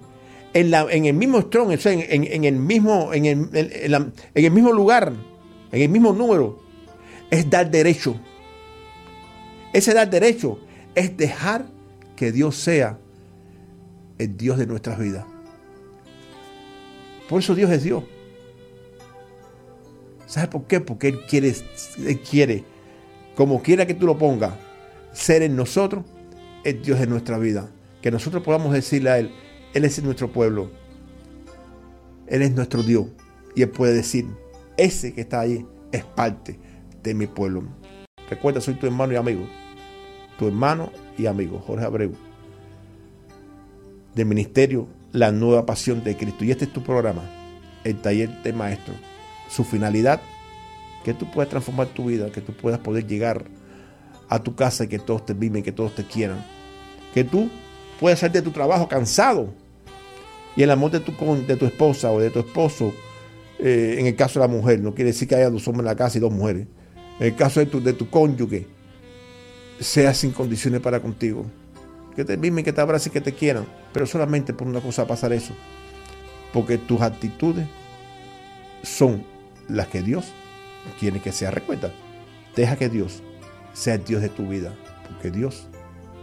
en, 0.54 1.06
el 1.06 1.14
mismo 1.14 1.42
strong, 1.42 1.72
en, 1.72 2.44
el 2.44 2.56
mismo, 2.56 3.14
en, 3.14 3.26
el, 3.26 4.52
mismo 4.52 4.72
lugar, 4.72 5.12
en 5.72 5.82
el 5.82 5.90
mismo 5.90 6.14
número, 6.14 6.60
es 7.30 7.50
dar 7.50 7.70
derecho. 7.70 8.16
Ese 9.74 9.94
dar 9.94 10.10
derecho 10.10 10.60
es 10.96 11.16
dejar 11.18 11.66
que 12.16 12.32
Dios 12.32 12.56
sea 12.56 13.00
el 14.18 14.38
Dios 14.38 14.58
de 14.58 14.68
nuestras 14.68 15.00
vidas. 15.00 15.26
Por 17.28 17.42
eso 17.42 17.56
Dios 17.56 17.72
es 17.72 17.84
Dios. 17.84 18.04
¿Sabes 20.28 20.50
por 20.50 20.66
qué? 20.66 20.80
Porque 20.80 21.10
Él 21.10 21.26
quiere, 21.28 21.54
Él 22.06 22.20
quiere, 22.22 22.64
como 23.36 23.62
quiera 23.62 23.86
que 23.86 23.94
tú 23.94 24.06
lo 24.06 24.18
pongas, 24.18 24.54
ser 25.12 25.42
en 25.42 25.56
nosotros 25.56 26.06
el 26.64 26.82
Dios 26.82 27.00
de 27.00 27.08
nuestra 27.08 27.38
vida. 27.38 27.70
Que 28.02 28.12
nosotros 28.12 28.44
podamos 28.44 28.74
decirle 28.74 29.10
a 29.10 29.20
Él, 29.20 29.32
él 29.74 29.86
es 29.86 30.02
nuestro 30.04 30.32
pueblo. 30.32 30.70
Él 32.28 32.42
es 32.42 32.52
nuestro 32.52 32.84
Dios. 32.84 33.08
Y 33.56 33.64
Él 33.64 33.70
puede 33.70 33.94
decir, 33.94 34.28
ese 34.78 35.14
que 35.14 35.22
está 35.22 35.42
ahí 35.42 35.66
es 35.92 36.04
parte 36.04 36.60
de 37.04 37.14
mi 37.14 37.28
pueblo. 37.28 37.64
Recuerda, 38.30 38.62
soy 38.62 38.76
tu 38.76 38.86
hermano 38.86 39.14
y 39.14 39.16
amigo. 39.18 39.48
Tu 40.40 40.48
hermano 40.48 40.92
y 41.18 41.26
amigo, 41.26 41.60
Jorge 41.60 41.86
Abreu. 41.86 42.14
Del 44.16 44.26
ministerio 44.26 44.88
La 45.12 45.32
Nueva 45.32 45.66
Pasión 45.66 46.04
de 46.04 46.16
Cristo. 46.16 46.46
Y 46.46 46.52
este 46.52 46.66
es 46.66 46.74
tu 46.74 46.84
programa, 46.84 47.22
el 47.84 48.02
taller 48.02 48.30
de 48.44 48.54
maestro. 48.54 48.94
Su 49.50 49.64
finalidad, 49.64 50.22
que 51.04 51.14
tú 51.14 51.30
puedas 51.30 51.50
transformar 51.50 51.88
tu 51.88 52.06
vida, 52.06 52.32
que 52.32 52.42
tú 52.42 52.54
puedas 52.54 52.80
poder 52.80 53.06
llegar 53.06 53.46
a 54.30 54.42
tu 54.42 54.56
casa 54.56 54.86
y 54.86 54.88
que 54.88 55.00
todos 55.00 55.26
te 55.26 55.34
viven, 55.34 55.62
que 55.62 55.72
todos 55.72 55.94
te 55.94 56.04
quieran. 56.04 56.44
Que 57.14 57.24
tú 57.24 57.50
puedas 58.00 58.20
salir 58.20 58.34
de 58.34 58.42
tu 58.42 58.52
trabajo 58.52 58.88
cansado 58.88 59.54
y 60.56 60.64
el 60.64 60.72
amor 60.72 60.92
de 60.92 61.00
tu, 61.00 61.12
de 61.48 61.56
tu 61.56 61.66
esposa 61.66 62.12
o 62.12 62.20
de 62.20 62.30
tu 62.30 62.40
esposo, 62.40 62.94
eh, 63.60 63.98
en 64.00 64.06
el 64.06 64.16
caso 64.16 64.40
de 64.40 64.48
la 64.48 64.54
mujer, 64.54 64.80
no 64.80 64.94
quiere 64.94 65.12
decir 65.12 65.28
que 65.28 65.36
haya 65.36 65.50
dos 65.50 65.68
hombres 65.68 65.82
en 65.82 65.86
la 65.86 65.96
casa 65.96 66.18
y 66.18 66.22
dos 66.22 66.32
mujeres. 66.32 66.68
El 67.24 67.38
caso 67.38 67.62
de 67.62 67.68
tu, 67.68 67.82
de 67.82 67.94
tu 67.94 68.10
cónyuge, 68.10 68.68
sea 69.80 70.14
sin 70.14 70.32
condiciones 70.32 70.82
para 70.82 71.00
contigo. 71.00 71.46
Que 72.18 72.26
te 72.26 72.36
mimen, 72.36 72.66
que 72.66 72.74
te 72.74 72.82
abracen, 72.82 73.14
que 73.14 73.22
te 73.22 73.32
quieran. 73.32 73.66
Pero 73.94 74.06
solamente 74.06 74.54
por 74.54 74.68
una 74.68 74.82
cosa 74.82 75.08
pasar 75.08 75.32
eso. 75.32 75.54
Porque 76.52 76.78
tus 76.78 77.00
actitudes 77.00 77.66
son 78.84 79.24
las 79.70 79.88
que 79.88 80.02
Dios 80.02 80.26
quiere 81.00 81.22
que 81.22 81.32
sea. 81.32 81.50
Recuerda, 81.50 81.94
deja 82.58 82.76
que 82.76 82.90
Dios 82.90 83.24
sea 83.72 83.94
el 83.94 84.04
Dios 84.04 84.22
de 84.22 84.28
tu 84.28 84.50
vida. 84.50 84.76
Porque 85.08 85.32
Dios 85.32 85.68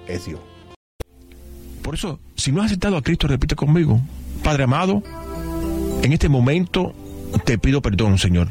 es 0.06 0.26
Dios. 0.26 0.40
Por 1.80 1.94
eso, 1.94 2.20
si 2.36 2.52
no 2.52 2.60
has 2.60 2.66
aceptado 2.66 2.98
a 2.98 3.02
Cristo, 3.02 3.26
repite 3.26 3.56
conmigo. 3.56 3.98
Padre 4.44 4.64
amado, 4.64 5.02
en 6.02 6.12
este 6.12 6.28
momento 6.28 6.92
te 7.46 7.56
pido 7.56 7.80
perdón, 7.80 8.18
Señor, 8.18 8.48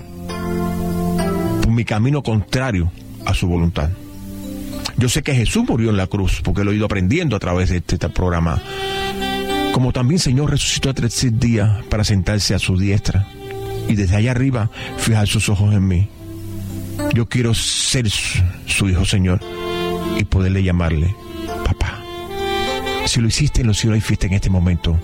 mi 1.75 1.85
camino 1.85 2.21
contrario 2.23 2.91
a 3.25 3.33
su 3.33 3.47
voluntad. 3.47 3.89
Yo 4.97 5.07
sé 5.07 5.23
que 5.23 5.33
Jesús 5.33 5.63
murió 5.67 5.89
en 5.89 5.97
la 5.97 6.07
cruz, 6.07 6.41
porque 6.43 6.63
lo 6.63 6.71
he 6.71 6.75
ido 6.75 6.85
aprendiendo 6.85 7.35
a 7.35 7.39
través 7.39 7.69
de 7.69 7.77
este, 7.77 7.95
este 7.95 8.09
programa. 8.09 8.61
Como 9.71 9.93
también, 9.93 10.19
Señor, 10.19 10.51
resucitó 10.51 10.89
a 10.89 10.93
tres 10.93 11.39
días 11.39 11.85
para 11.85 12.03
sentarse 12.03 12.53
a 12.53 12.59
su 12.59 12.77
diestra 12.77 13.27
y 13.87 13.95
desde 13.95 14.15
allá 14.15 14.31
arriba 14.31 14.69
fijar 14.97 15.27
sus 15.27 15.49
ojos 15.49 15.73
en 15.73 15.87
mí. 15.87 16.09
Yo 17.13 17.27
quiero 17.27 17.53
ser 17.53 18.09
su, 18.09 18.89
hijo, 18.89 19.05
Señor, 19.05 19.39
y 20.17 20.23
poderle 20.25 20.63
llamarle 20.63 21.15
papá. 21.65 22.03
Si 23.05 23.19
lo 23.19 23.27
hiciste 23.27 23.61
en 23.61 23.67
los 23.67 23.77
cielos 23.77 24.03
en 24.09 24.33
este 24.33 24.49
momento, 24.49 24.99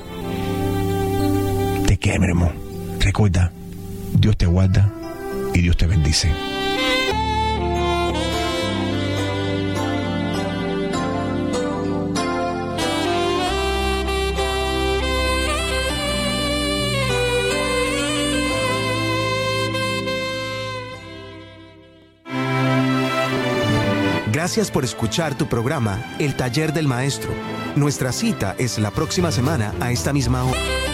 te 1.87 1.97
queremos. 1.97 2.51
Recuerda, 2.99 3.51
Dios 4.13 4.37
te 4.37 4.45
guarda 4.45 4.91
y 5.53 5.61
Dios 5.61 5.77
te 5.77 5.87
bendice. 5.87 6.54
Gracias 24.45 24.69
por 24.69 24.83
escuchar 24.83 25.35
tu 25.35 25.47
programa 25.47 25.99
El 26.19 26.35
Taller 26.35 26.71
del 26.71 26.87
Maestro. 26.87 27.33
Nuestra 27.75 28.11
cita 28.11 28.53
es 28.59 28.77
la 28.77 28.91
próxima 28.91 29.31
semana 29.31 29.73
a 29.79 29.91
esta 29.91 30.13
misma 30.13 30.43
hora. 30.43 30.84